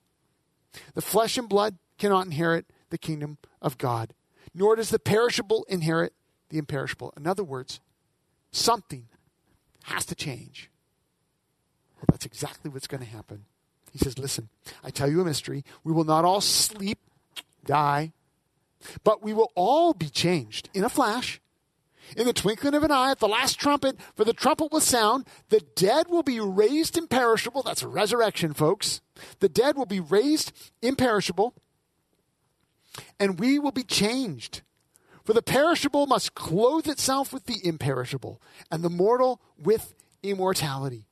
the 0.94 1.02
flesh 1.02 1.38
and 1.38 1.50
blood 1.50 1.78
cannot 1.98 2.26
inherit 2.26 2.66
the 2.90 2.98
kingdom 2.98 3.38
of 3.62 3.78
God, 3.78 4.14
nor 4.54 4.76
does 4.76 4.90
the 4.90 5.00
perishable 5.00 5.66
inherit 5.68 6.14
the 6.50 6.58
imperishable. 6.58 7.14
In 7.18 7.28
other 7.28 7.44
words, 7.44 7.80
something 8.52 9.08
has 9.84 10.06
to 10.06 10.16
change. 10.16 10.70
Well, 11.96 12.06
that's 12.12 12.26
exactly 12.26 12.70
what's 12.70 12.88
going 12.88 13.04
to 13.04 13.10
happen. 13.10 13.46
He 13.92 14.00
says, 14.00 14.18
Listen, 14.18 14.50
I 14.84 14.90
tell 14.90 15.10
you 15.10 15.22
a 15.22 15.26
mystery. 15.26 15.64
We 15.84 15.94
will 15.94 16.04
not 16.04 16.26
all 16.26 16.42
sleep, 16.42 17.00
die, 17.66 18.14
but 19.04 19.24
we 19.24 19.34
will 19.34 19.52
all 19.56 19.94
be 19.94 20.10
changed 20.10 20.70
in 20.74 20.84
a 20.84 20.90
flash, 20.90 21.42
in 22.16 22.26
the 22.26 22.34
twinkling 22.34 22.74
of 22.74 22.84
an 22.84 22.92
eye, 22.92 23.12
at 23.12 23.20
the 23.20 23.28
last 23.28 23.60
trumpet, 23.60 23.98
for 24.16 24.24
the 24.24 24.34
trumpet 24.34 24.72
will 24.72 24.80
sound. 24.80 25.26
The 25.50 25.62
dead 25.76 26.08
will 26.08 26.24
be 26.24 26.40
raised 26.40 26.98
imperishable. 26.98 27.64
That's 27.64 27.84
a 27.84 27.88
resurrection, 27.88 28.54
folks. 28.54 29.02
The 29.40 29.50
dead 29.50 29.76
will 29.76 29.86
be 29.86 30.00
raised 30.00 30.52
imperishable, 30.82 31.54
and 33.20 33.40
we 33.40 33.60
will 33.60 33.72
be 33.72 33.84
changed. 33.84 34.62
For 35.26 35.34
the 35.34 35.42
perishable 35.42 36.08
must 36.08 36.36
clothe 36.36 36.88
itself 36.88 37.34
with 37.34 37.46
the 37.46 37.60
imperishable, 37.66 38.42
and 38.72 38.84
the 38.84 38.90
mortal 38.90 39.42
with 39.58 39.94
immortality. 40.24 41.07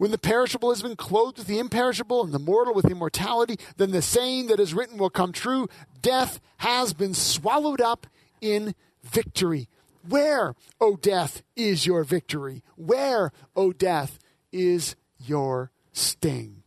When 0.00 0.12
the 0.12 0.16
perishable 0.16 0.70
has 0.70 0.80
been 0.80 0.96
clothed 0.96 1.36
with 1.36 1.46
the 1.46 1.58
imperishable, 1.58 2.24
and 2.24 2.32
the 2.32 2.38
mortal 2.38 2.72
with 2.72 2.90
immortality, 2.90 3.58
then 3.76 3.90
the 3.90 4.00
saying 4.00 4.46
that 4.46 4.58
is 4.58 4.72
written 4.72 4.96
will 4.96 5.10
come 5.10 5.30
true 5.30 5.68
death 6.00 6.40
has 6.56 6.94
been 6.94 7.12
swallowed 7.12 7.82
up 7.82 8.06
in 8.40 8.74
victory. 9.02 9.68
Where, 10.08 10.54
O 10.80 10.96
death, 10.96 11.42
is 11.54 11.84
your 11.84 12.02
victory? 12.02 12.62
Where, 12.76 13.30
O 13.54 13.74
death, 13.74 14.18
is 14.50 14.96
your 15.18 15.70
sting? 15.92 16.62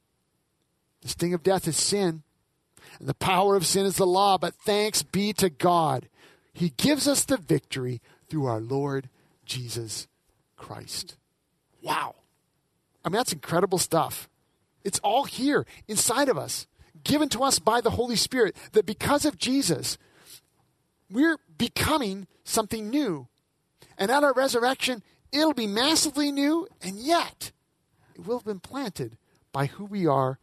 The 1.01 1.07
sting 1.07 1.33
of 1.33 1.41
death 1.41 1.67
is 1.67 1.75
sin, 1.75 2.21
and 2.99 3.09
the 3.09 3.15
power 3.15 3.55
of 3.55 3.65
sin 3.65 3.87
is 3.87 3.95
the 3.95 4.05
law, 4.05 4.37
but 4.37 4.53
thanks 4.53 5.01
be 5.01 5.33
to 5.33 5.49
God 5.49 6.07
he 6.53 6.69
gives 6.69 7.07
us 7.07 7.25
the 7.25 7.37
victory 7.37 7.99
through 8.29 8.45
our 8.45 8.59
Lord 8.59 9.09
Jesus 9.43 10.07
Christ. 10.55 11.15
Wow. 11.81 12.13
I 13.03 13.09
mean, 13.09 13.17
that's 13.17 13.33
incredible 13.33 13.77
stuff. 13.77 14.29
It's 14.83 14.99
all 14.99 15.25
here 15.25 15.65
inside 15.87 16.29
of 16.29 16.37
us. 16.37 16.67
given 17.03 17.29
to 17.29 17.43
us 17.43 17.59
by 17.59 17.81
the 17.81 17.91
Holy 17.91 18.15
Spirit 18.15 18.55
that 18.71 18.85
because 18.85 19.25
of 19.25 19.37
Jesus, 19.37 19.97
we're 21.09 21.37
becoming 21.57 22.27
something 22.43 22.89
new. 22.89 23.27
And 23.97 24.09
at 24.09 24.23
our 24.23 24.33
resurrection, 24.33 25.03
it'll 25.31 25.53
be 25.53 25.67
massively 25.67 26.31
new, 26.31 26.67
and 26.81 26.97
yet 26.97 27.51
it 28.15 28.25
will 28.25 28.37
have 28.37 28.45
been 28.45 28.59
planted 28.59 29.17
by 29.51 29.67
who 29.67 29.85
we 29.85 30.07
are 30.07 30.39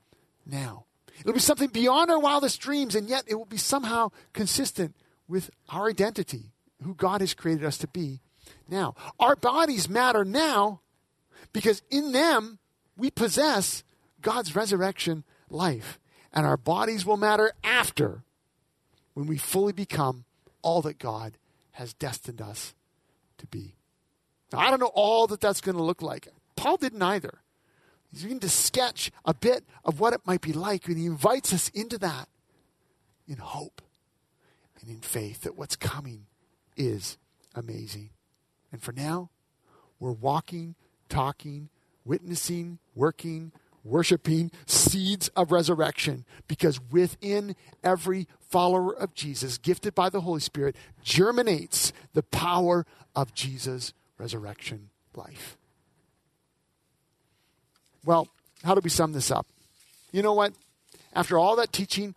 now. 0.46 0.84
It'll 1.20 1.32
be 1.32 1.40
something 1.40 1.70
beyond 1.70 2.10
our 2.10 2.18
wildest 2.18 2.60
dreams, 2.60 2.94
and 2.94 3.08
yet 3.08 3.24
it 3.26 3.34
will 3.34 3.44
be 3.44 3.56
somehow 3.56 4.10
consistent 4.32 4.94
with 5.28 5.50
our 5.68 5.88
identity, 5.88 6.52
who 6.82 6.94
God 6.94 7.20
has 7.20 7.34
created 7.34 7.64
us 7.64 7.78
to 7.78 7.88
be 7.88 8.20
now. 8.68 8.94
Our 9.18 9.36
bodies 9.36 9.88
matter 9.88 10.24
now 10.24 10.80
because 11.52 11.82
in 11.90 12.12
them 12.12 12.58
we 12.96 13.10
possess 13.10 13.82
God's 14.22 14.54
resurrection 14.54 15.24
life. 15.48 15.98
And 16.32 16.46
our 16.46 16.56
bodies 16.56 17.04
will 17.04 17.16
matter 17.16 17.52
after 17.64 18.22
when 19.14 19.26
we 19.26 19.36
fully 19.36 19.72
become 19.72 20.24
all 20.62 20.82
that 20.82 20.98
God 20.98 21.38
has 21.72 21.92
destined 21.94 22.40
us 22.40 22.74
to 23.38 23.46
be. 23.46 23.74
Now, 24.52 24.58
I 24.60 24.70
don't 24.70 24.80
know 24.80 24.92
all 24.94 25.26
that 25.28 25.40
that's 25.40 25.60
going 25.60 25.76
to 25.76 25.82
look 25.82 26.02
like. 26.02 26.28
Paul 26.56 26.76
didn't 26.76 27.02
either. 27.02 27.40
He's 28.10 28.22
beginning 28.22 28.40
to 28.40 28.48
sketch 28.48 29.10
a 29.24 29.32
bit 29.32 29.64
of 29.84 30.00
what 30.00 30.12
it 30.12 30.20
might 30.24 30.40
be 30.40 30.52
like, 30.52 30.88
and 30.88 30.98
he 30.98 31.06
invites 31.06 31.52
us 31.52 31.68
into 31.70 31.96
that 31.98 32.28
in 33.28 33.36
hope 33.36 33.80
and 34.80 34.90
in 34.90 35.00
faith 35.00 35.42
that 35.42 35.56
what's 35.56 35.76
coming 35.76 36.26
is 36.76 37.18
amazing. 37.54 38.10
And 38.72 38.82
for 38.82 38.92
now, 38.92 39.30
we're 40.00 40.12
walking, 40.12 40.74
talking, 41.10 41.68
witnessing, 42.04 42.78
working, 42.94 43.52
worshiping 43.84 44.50
seeds 44.66 45.28
of 45.36 45.52
resurrection 45.52 46.24
because 46.48 46.80
within 46.90 47.56
every 47.82 48.26
follower 48.40 48.94
of 48.94 49.14
Jesus, 49.14 49.58
gifted 49.58 49.94
by 49.94 50.08
the 50.08 50.22
Holy 50.22 50.40
Spirit, 50.40 50.76
germinates 51.02 51.92
the 52.14 52.22
power 52.22 52.86
of 53.14 53.34
Jesus' 53.34 53.92
resurrection 54.18 54.90
life. 55.14 55.56
Well, 58.04 58.28
how 58.64 58.74
do 58.74 58.80
we 58.82 58.90
sum 58.90 59.12
this 59.12 59.30
up? 59.30 59.46
You 60.12 60.22
know 60.22 60.34
what? 60.34 60.52
After 61.12 61.38
all 61.38 61.56
that 61.56 61.72
teaching, 61.72 62.14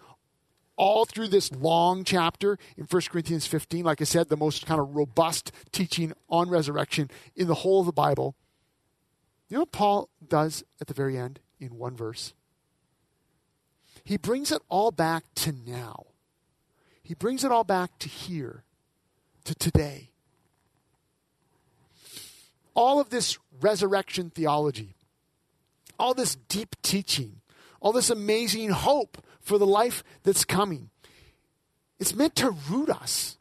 all 0.76 1.06
through 1.06 1.28
this 1.28 1.52
long 1.52 2.04
chapter 2.04 2.58
in 2.78 2.86
1 2.86 3.02
Corinthians 3.10 3.46
15, 3.46 3.86
like 3.86 4.02
I 4.02 4.06
said, 4.06 4.30
the 4.30 4.38
most 4.38 4.66
kind 4.66 4.80
of 4.80 4.96
robust 4.96 5.52
teaching 5.72 6.14
on 6.30 6.50
resurrection 6.50 7.10
in 7.36 7.48
the 7.48 7.56
whole 7.56 7.82
of 7.82 7.86
the 7.86 7.92
Bible. 7.92 8.36
You 9.50 9.58
know 9.58 9.62
what 9.62 9.72
Paul 9.72 10.10
does 10.28 10.64
at 10.82 10.88
the 10.88 10.94
very 10.94 11.18
end 11.18 11.40
in 11.60 11.78
one 11.78 11.96
verse? 11.96 12.34
He 14.04 14.18
brings 14.18 14.52
it 14.52 14.62
all 14.70 14.92
back 14.92 15.24
to 15.36 15.52
now. 15.52 16.08
He 17.04 17.14
brings 17.14 17.44
it 17.44 17.52
all 17.52 17.64
back 17.64 17.98
to 18.00 18.10
here, 18.10 18.64
to 19.44 19.54
today. 19.54 20.10
All 22.74 23.00
of 23.00 23.10
this 23.10 23.38
resurrection 23.62 24.30
theology, 24.30 24.96
all 26.00 26.14
this 26.14 26.36
deep 26.36 26.76
teaching, 26.82 27.42
all 27.80 27.92
this 27.92 28.10
amazing 28.10 28.70
hope 28.70 29.24
for 29.40 29.58
the 29.58 29.68
life 29.68 30.04
that's 30.24 30.46
coming. 30.46 30.90
It's 32.00 32.16
meant 32.16 32.36
to 32.38 32.50
root 32.50 32.90
us 32.90 33.38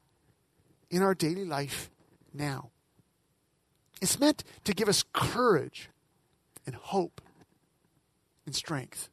in 0.91 1.03
our 1.03 1.15
daily 1.15 1.45
life 1.45 1.91
now. 2.35 2.71
It's 4.01 4.19
meant 4.19 4.45
to 4.65 4.75
give 4.75 4.89
us 4.89 5.05
courage 5.13 5.89
and 6.67 6.75
hope 6.75 7.21
and 8.47 8.55
strength. 8.55 9.09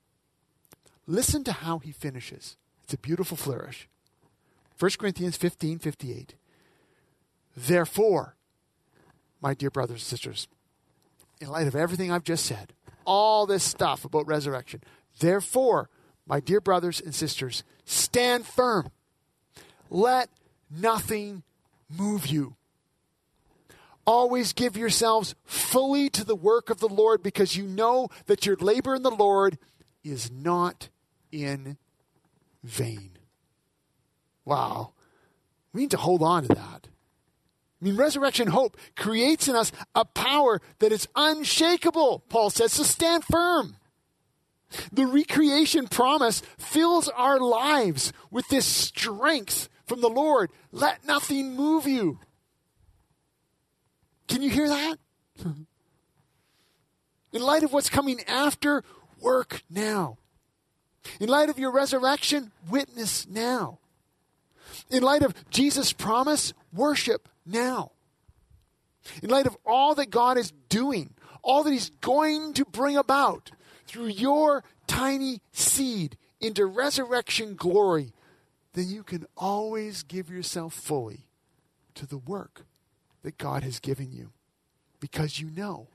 Listen 1.08 1.44
to 1.44 1.52
how 1.52 1.80
he 1.80 1.92
finishes. 1.92 2.58
It's 2.84 2.94
a 2.94 2.98
beautiful 2.98 3.38
flourish. 3.38 3.88
1 4.80 4.92
Corinthians 4.98 5.38
15 5.38 5.80
58. 5.80 6.36
Therefore, 7.56 8.36
my 9.42 9.54
dear 9.54 9.70
brothers 9.70 10.02
and 10.02 10.08
sisters, 10.08 10.48
in 11.42 11.50
light 11.50 11.68
of 11.68 11.76
everything 11.76 12.12
I've 12.12 12.24
just 12.24 12.46
said, 12.46 12.74
all 13.06 13.46
this 13.46 13.64
stuff 13.64 14.06
about 14.06 14.28
resurrection, 14.28 14.82
therefore, 15.20 15.90
my 16.26 16.40
dear 16.40 16.62
brothers 16.62 17.02
and 17.02 17.14
sisters, 17.14 17.64
stand 17.86 18.46
firm. 18.46 18.92
Let 19.90 20.30
nothing 20.70 21.44
move 21.90 22.28
you. 22.28 22.56
Always 24.10 24.54
give 24.54 24.76
yourselves 24.76 25.36
fully 25.46 26.10
to 26.10 26.24
the 26.24 26.36
work 26.36 26.72
of 26.72 26.80
the 26.80 26.90
Lord 26.90 27.22
because 27.22 27.56
you 27.56 27.66
know 27.66 28.10
that 28.26 28.44
your 28.44 28.56
labor 28.56 28.96
in 28.96 29.04
the 29.04 29.12
Lord 29.12 29.60
is 30.04 30.32
not 30.32 30.90
in 31.32 31.78
vain. 32.64 33.12
Wow. 34.46 34.94
We 35.74 35.82
need 35.82 35.92
to 35.92 35.98
hold 35.98 36.24
on 36.24 36.42
to 36.48 36.56
that. 36.56 36.88
I 36.88 37.86
mean, 37.86 37.98
resurrection 37.98 38.48
hope 38.48 38.78
creates 38.96 39.48
in 39.48 39.56
us 39.56 39.72
a 39.94 40.06
power 40.06 40.60
that 40.80 40.92
is 40.92 41.08
unshakable, 41.16 42.24
Paul 42.30 42.50
says, 42.50 42.74
so 42.74 42.82
stand 42.82 43.26
firm. 43.26 43.76
The 44.92 45.06
recreation 45.06 45.88
promise 45.88 46.42
fills 46.58 47.10
our 47.10 47.40
lives 47.40 48.12
with 48.32 48.48
this 48.48 48.66
strength 48.66 49.70
from 49.86 50.02
the 50.02 50.10
Lord. 50.10 50.50
Let 50.72 51.06
nothing 51.06 51.56
move 51.56 51.86
you. 51.86 52.18
Can 54.30 54.42
you 54.44 54.50
hear 54.50 54.70
that? 54.70 54.98
In 57.34 57.42
light 57.42 57.64
of 57.64 57.74
what's 57.74 57.90
coming 57.90 58.22
after, 58.28 58.84
work 59.20 59.64
now. 59.70 60.18
In 61.20 61.30
light 61.30 61.50
of 61.50 61.60
your 61.60 61.72
resurrection, 61.72 62.52
witness 62.70 63.28
now. 63.28 63.80
In 64.90 65.04
light 65.04 65.24
of 65.24 65.34
Jesus' 65.50 65.92
promise, 65.94 66.54
worship 66.72 67.28
now. 67.46 67.92
In 69.22 69.30
light 69.30 69.48
of 69.48 69.58
all 69.66 69.96
that 69.96 70.10
God 70.10 70.38
is 70.38 70.54
doing, 70.70 71.14
all 71.42 71.64
that 71.64 71.72
He's 71.72 71.90
going 72.02 72.54
to 72.54 72.66
bring 72.66 72.98
about, 72.98 73.52
through 73.88 74.08
your 74.08 74.64
tiny 74.86 75.42
seed 75.52 76.18
into 76.40 76.66
resurrection 76.66 77.56
glory, 77.56 78.14
then 78.74 78.88
you 78.88 79.02
can 79.04 79.26
always 79.36 80.04
give 80.04 80.30
yourself 80.30 80.74
fully 80.74 81.26
to 81.96 82.06
the 82.06 82.18
work 82.18 82.66
that 83.24 83.38
God 83.38 83.64
has 83.64 83.80
given 83.80 84.12
you. 84.12 84.32
Because 85.00 85.40
you 85.40 85.50
know, 85.50 85.88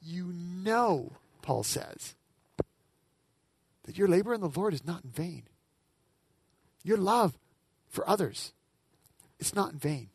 you 0.00 0.32
know, 0.32 1.12
Paul 1.42 1.62
says, 1.62 2.14
that 3.84 3.98
your 3.98 4.08
labor 4.08 4.34
in 4.34 4.40
the 4.40 4.48
Lord 4.48 4.74
is 4.74 4.86
not 4.86 5.04
in 5.04 5.10
vain. 5.10 5.42
Your 6.84 6.98
love 6.98 7.38
for 7.88 8.08
others, 8.08 8.52
it's 9.38 9.54
not 9.54 9.72
in 9.72 9.78
vain. 9.78 10.08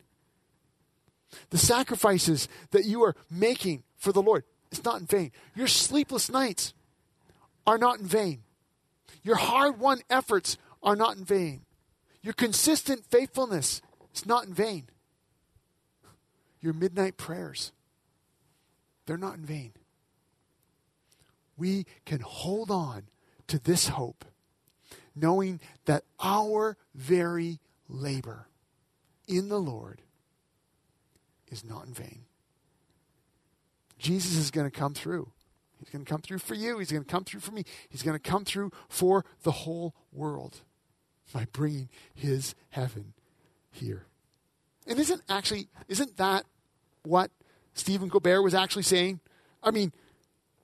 The 1.50 1.58
sacrifices 1.58 2.48
that 2.70 2.84
you 2.84 3.02
are 3.02 3.14
making 3.30 3.82
for 3.98 4.12
the 4.12 4.22
Lord, 4.22 4.44
is 4.70 4.84
not 4.84 5.00
in 5.00 5.06
vain. 5.06 5.32
Your 5.54 5.66
sleepless 5.66 6.30
nights 6.30 6.72
are 7.66 7.78
not 7.78 7.98
in 7.98 8.06
vain. 8.06 8.42
Your 9.22 9.36
hard 9.36 9.78
won 9.78 10.00
efforts 10.08 10.56
are 10.82 10.96
not 10.96 11.16
in 11.16 11.24
vain. 11.24 11.62
Your 12.22 12.34
consistent 12.34 13.04
faithfulness 13.10 13.82
is 14.14 14.24
not 14.24 14.46
in 14.46 14.54
vain. 14.54 14.88
Your 16.60 16.72
midnight 16.72 17.16
prayers, 17.16 17.72
they're 19.06 19.16
not 19.16 19.36
in 19.36 19.44
vain. 19.44 19.72
We 21.56 21.86
can 22.04 22.20
hold 22.20 22.70
on 22.70 23.04
to 23.48 23.58
this 23.58 23.88
hope, 23.88 24.24
knowing 25.14 25.60
that 25.86 26.04
our 26.20 26.76
very 26.94 27.60
labor 27.88 28.48
in 29.26 29.48
the 29.48 29.58
Lord 29.58 30.02
is 31.48 31.64
not 31.64 31.86
in 31.86 31.94
vain. 31.94 32.24
Jesus 33.98 34.36
is 34.36 34.50
going 34.50 34.70
to 34.70 34.76
come 34.76 34.94
through. 34.94 35.32
He's 35.78 35.90
going 35.90 36.04
to 36.04 36.10
come 36.10 36.20
through 36.20 36.38
for 36.38 36.54
you. 36.54 36.78
He's 36.78 36.90
going 36.90 37.04
to 37.04 37.10
come 37.10 37.24
through 37.24 37.40
for 37.40 37.52
me. 37.52 37.64
He's 37.88 38.02
going 38.02 38.18
to 38.18 38.30
come 38.30 38.44
through 38.44 38.72
for 38.88 39.24
the 39.42 39.52
whole 39.52 39.94
world 40.12 40.60
by 41.32 41.46
bringing 41.52 41.88
his 42.14 42.54
heaven 42.70 43.14
here. 43.70 44.06
And 44.88 44.98
isn't 44.98 45.22
actually, 45.28 45.68
isn't 45.86 46.16
that 46.16 46.44
what 47.04 47.30
Stephen 47.74 48.10
Colbert 48.10 48.42
was 48.42 48.54
actually 48.54 48.82
saying? 48.82 49.20
I 49.62 49.70
mean, 49.70 49.92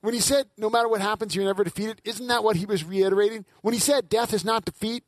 when 0.01 0.13
he 0.13 0.19
said, 0.19 0.47
no 0.57 0.69
matter 0.69 0.87
what 0.87 1.01
happens, 1.01 1.35
you're 1.35 1.45
never 1.45 1.63
defeated, 1.63 2.01
isn't 2.03 2.27
that 2.27 2.43
what 2.43 2.55
he 2.55 2.65
was 2.65 2.83
reiterating? 2.83 3.45
When 3.61 3.73
he 3.73 3.79
said, 3.79 4.09
death 4.09 4.33
is 4.33 4.43
not 4.43 4.65
defeat, 4.65 5.03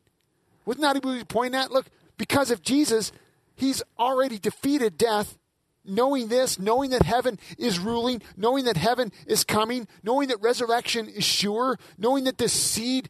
wasn't 0.66 0.84
that 0.84 1.04
he 1.04 1.08
was 1.08 1.24
pointing 1.26 1.60
at? 1.60 1.72
Look, 1.72 1.88
because 2.18 2.52
of 2.52 2.62
Jesus, 2.62 3.12
he's 3.56 3.82
already 4.00 4.38
defeated 4.38 4.98
death 4.98 5.38
knowing 5.86 6.28
this, 6.28 6.60
knowing 6.60 6.90
that 6.92 7.04
heaven 7.04 7.40
is 7.58 7.80
ruling, 7.80 8.22
knowing 8.36 8.66
that 8.66 8.78
heaven 8.78 9.12
is 9.26 9.44
coming, 9.44 9.88
knowing 10.04 10.28
that 10.28 10.42
resurrection 10.42 11.08
is 11.08 11.24
sure, 11.24 11.80
knowing 11.98 12.26
that 12.26 12.38
this 12.38 12.54
seed 12.54 13.10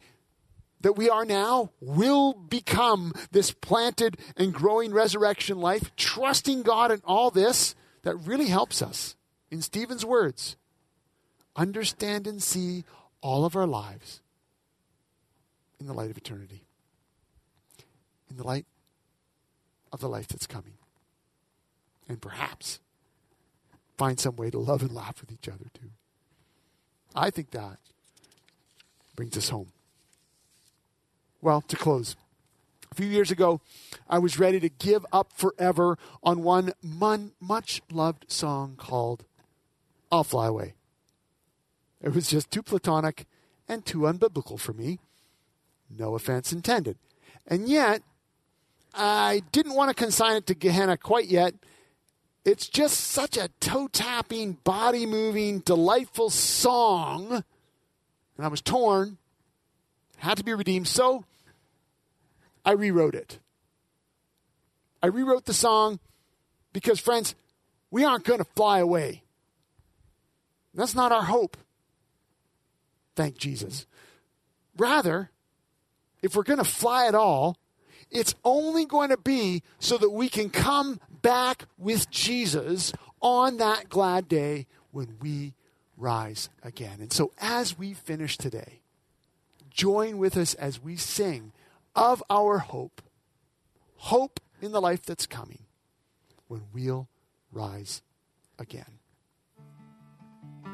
that 0.82 0.94
we 0.94 1.10
are 1.10 1.26
now 1.26 1.72
will 1.82 2.34
become 2.34 3.13
this 3.32 3.52
planted 3.52 4.18
and 4.36 4.54
growing 4.54 4.94
resurrection 4.94 5.60
life, 5.60 5.96
trusting 5.96 6.62
God 6.63 6.92
in 6.92 7.02
all 7.04 7.32
this, 7.32 7.76
that 8.04 8.16
really 8.16 8.48
helps 8.48 8.82
us. 8.82 9.16
In 9.50 9.62
Stephen's 9.62 10.06
words, 10.06 10.56
understand 11.56 12.28
and 12.28 12.42
see 12.42 12.84
all 13.22 13.46
of 13.46 13.56
our 13.56 13.68
lives 13.68 14.22
in 15.80 15.88
the 15.88 15.94
light 15.94 16.12
of 16.12 16.18
eternity, 16.18 16.63
in 18.30 18.38
the 18.38 18.46
light 18.46 18.66
of 19.92 20.00
the 20.00 20.10
life 20.10 20.28
that's 20.28 20.48
coming. 20.48 20.74
And 22.10 22.22
perhaps 22.22 22.80
find 23.98 24.20
some 24.20 24.36
way 24.36 24.50
to 24.50 24.60
love 24.60 24.82
and 24.82 24.94
laugh 24.94 25.20
with 25.20 25.32
each 25.32 25.50
other 25.50 25.66
too. 25.74 25.90
I 27.16 27.30
think 27.32 27.52
that 27.52 27.80
brings 29.16 29.36
us 29.36 29.50
home. 29.50 29.72
Well, 31.41 31.62
to 31.62 31.76
close, 31.76 32.15
a 32.91 32.95
few 32.95 33.08
years 33.08 33.32
ago, 33.32 33.62
I 34.10 34.19
was 34.19 34.39
ready 34.39 34.60
to 34.60 34.69
give 34.69 35.06
up 35.12 35.34
forever 35.34 35.97
on 36.23 36.43
one 36.43 36.73
mon- 36.82 37.32
much 37.39 37.82
loved 37.91 38.32
song 38.32 38.76
called 38.78 39.23
I'll 40.12 40.23
Fly 40.23 40.47
Away. 40.47 40.73
It 42.02 42.13
was 42.13 42.30
just 42.30 42.50
too 42.50 42.63
platonic 42.63 43.26
and 43.67 43.86
too 43.86 44.00
unbiblical 44.00 44.60
for 44.60 44.73
me. 44.73 45.00
No 45.89 46.15
offense 46.15 46.52
intended. 46.52 46.97
And 47.45 47.67
yet, 47.67 48.02
I 48.93 49.43
didn't 49.52 49.76
want 49.76 49.89
to 49.89 50.04
consign 50.04 50.38
it 50.38 50.47
to 50.47 50.56
Gehenna 50.56 50.97
quite 50.97 51.28
yet. 51.28 51.54
It's 52.45 52.67
just 52.67 53.00
such 53.00 53.38
a 53.38 53.50
toe 53.60 53.89
tapping, 53.89 54.54
body 54.63 55.06
moving, 55.06 55.60
delightful 55.60 56.30
song. 56.30 57.43
And 58.38 58.45
I 58.45 58.47
was 58.47 58.62
torn, 58.62 59.17
had 60.17 60.38
to 60.38 60.43
be 60.43 60.53
redeemed. 60.53 60.88
So 60.88 61.25
I 62.65 62.71
rewrote 62.71 63.15
it. 63.15 63.39
I 65.01 65.08
rewrote 65.08 65.45
the 65.45 65.53
song 65.53 65.99
because, 66.73 66.99
friends, 66.99 67.36
we 67.91 68.03
aren't 68.03 68.25
going 68.25 68.39
to 68.39 68.49
fly 68.56 68.80
away. 68.80 69.23
That's 70.73 70.95
not 70.95 71.12
our 71.12 71.23
hope. 71.23 71.58
Thank 73.15 73.38
Jesus. 73.38 73.86
Rather, 74.77 75.32
if 76.21 76.36
we're 76.36 76.43
going 76.43 76.60
to 76.60 76.63
fly 76.63 77.08
at 77.08 77.15
all, 77.15 77.58
it's 78.12 78.36
only 78.43 78.86
going 78.86 79.10
to 79.10 79.17
be 79.17 79.63
so 79.80 79.97
that 79.97 80.12
we 80.12 80.30
can 80.30 80.49
come 80.49 80.99
back 81.21 81.65
with 81.77 82.10
Jesus 82.10 82.93
on 83.21 83.58
that 83.58 83.89
glad 83.89 84.27
day 84.27 84.67
when 84.91 85.17
we 85.19 85.53
rise 85.97 86.49
again. 86.63 86.97
And 86.99 87.12
so, 87.12 87.32
as 87.39 87.77
we 87.77 87.93
finish 87.93 88.38
today, 88.38 88.82
join 89.78 90.18
with 90.18 90.36
us 90.36 90.56
as 90.56 90.82
we 90.82 90.98
sing 90.98 91.54
of 91.96 92.24
our 92.30 92.58
hope, 92.58 93.02
hope 93.98 94.40
in 94.60 94.72
the 94.72 94.82
life 94.82 95.04
that's 95.04 95.28
coming 95.28 95.66
when 96.48 96.63
we'll 96.74 97.08
rise 97.52 98.02
again. 98.58 99.00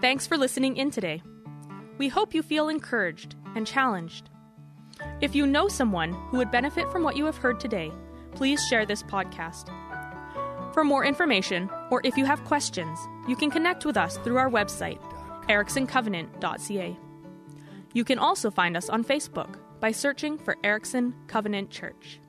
Thanks 0.01 0.25
for 0.25 0.37
listening 0.37 0.77
in 0.77 0.89
today. 0.89 1.21
We 1.97 2.07
hope 2.07 2.33
you 2.33 2.41
feel 2.41 2.69
encouraged 2.69 3.35
and 3.55 3.67
challenged. 3.67 4.29
If 5.21 5.35
you 5.35 5.45
know 5.45 5.67
someone 5.67 6.13
who 6.29 6.37
would 6.37 6.51
benefit 6.51 6.89
from 6.89 7.03
what 7.03 7.17
you 7.17 7.25
have 7.25 7.37
heard 7.37 7.59
today, 7.59 7.91
please 8.31 8.65
share 8.67 8.85
this 8.85 9.03
podcast. 9.03 9.67
For 10.73 10.83
more 10.83 11.05
information, 11.05 11.69
or 11.91 12.01
if 12.03 12.17
you 12.17 12.25
have 12.25 12.43
questions, 12.45 12.97
you 13.27 13.35
can 13.35 13.51
connect 13.51 13.85
with 13.85 13.97
us 13.97 14.17
through 14.17 14.37
our 14.37 14.49
website, 14.49 14.99
ericksoncovenant.ca. 15.49 16.97
You 17.93 18.03
can 18.03 18.17
also 18.17 18.49
find 18.49 18.75
us 18.75 18.89
on 18.89 19.03
Facebook 19.03 19.57
by 19.79 19.91
searching 19.91 20.37
for 20.37 20.57
Erickson 20.63 21.13
Covenant 21.27 21.69
Church. 21.69 22.19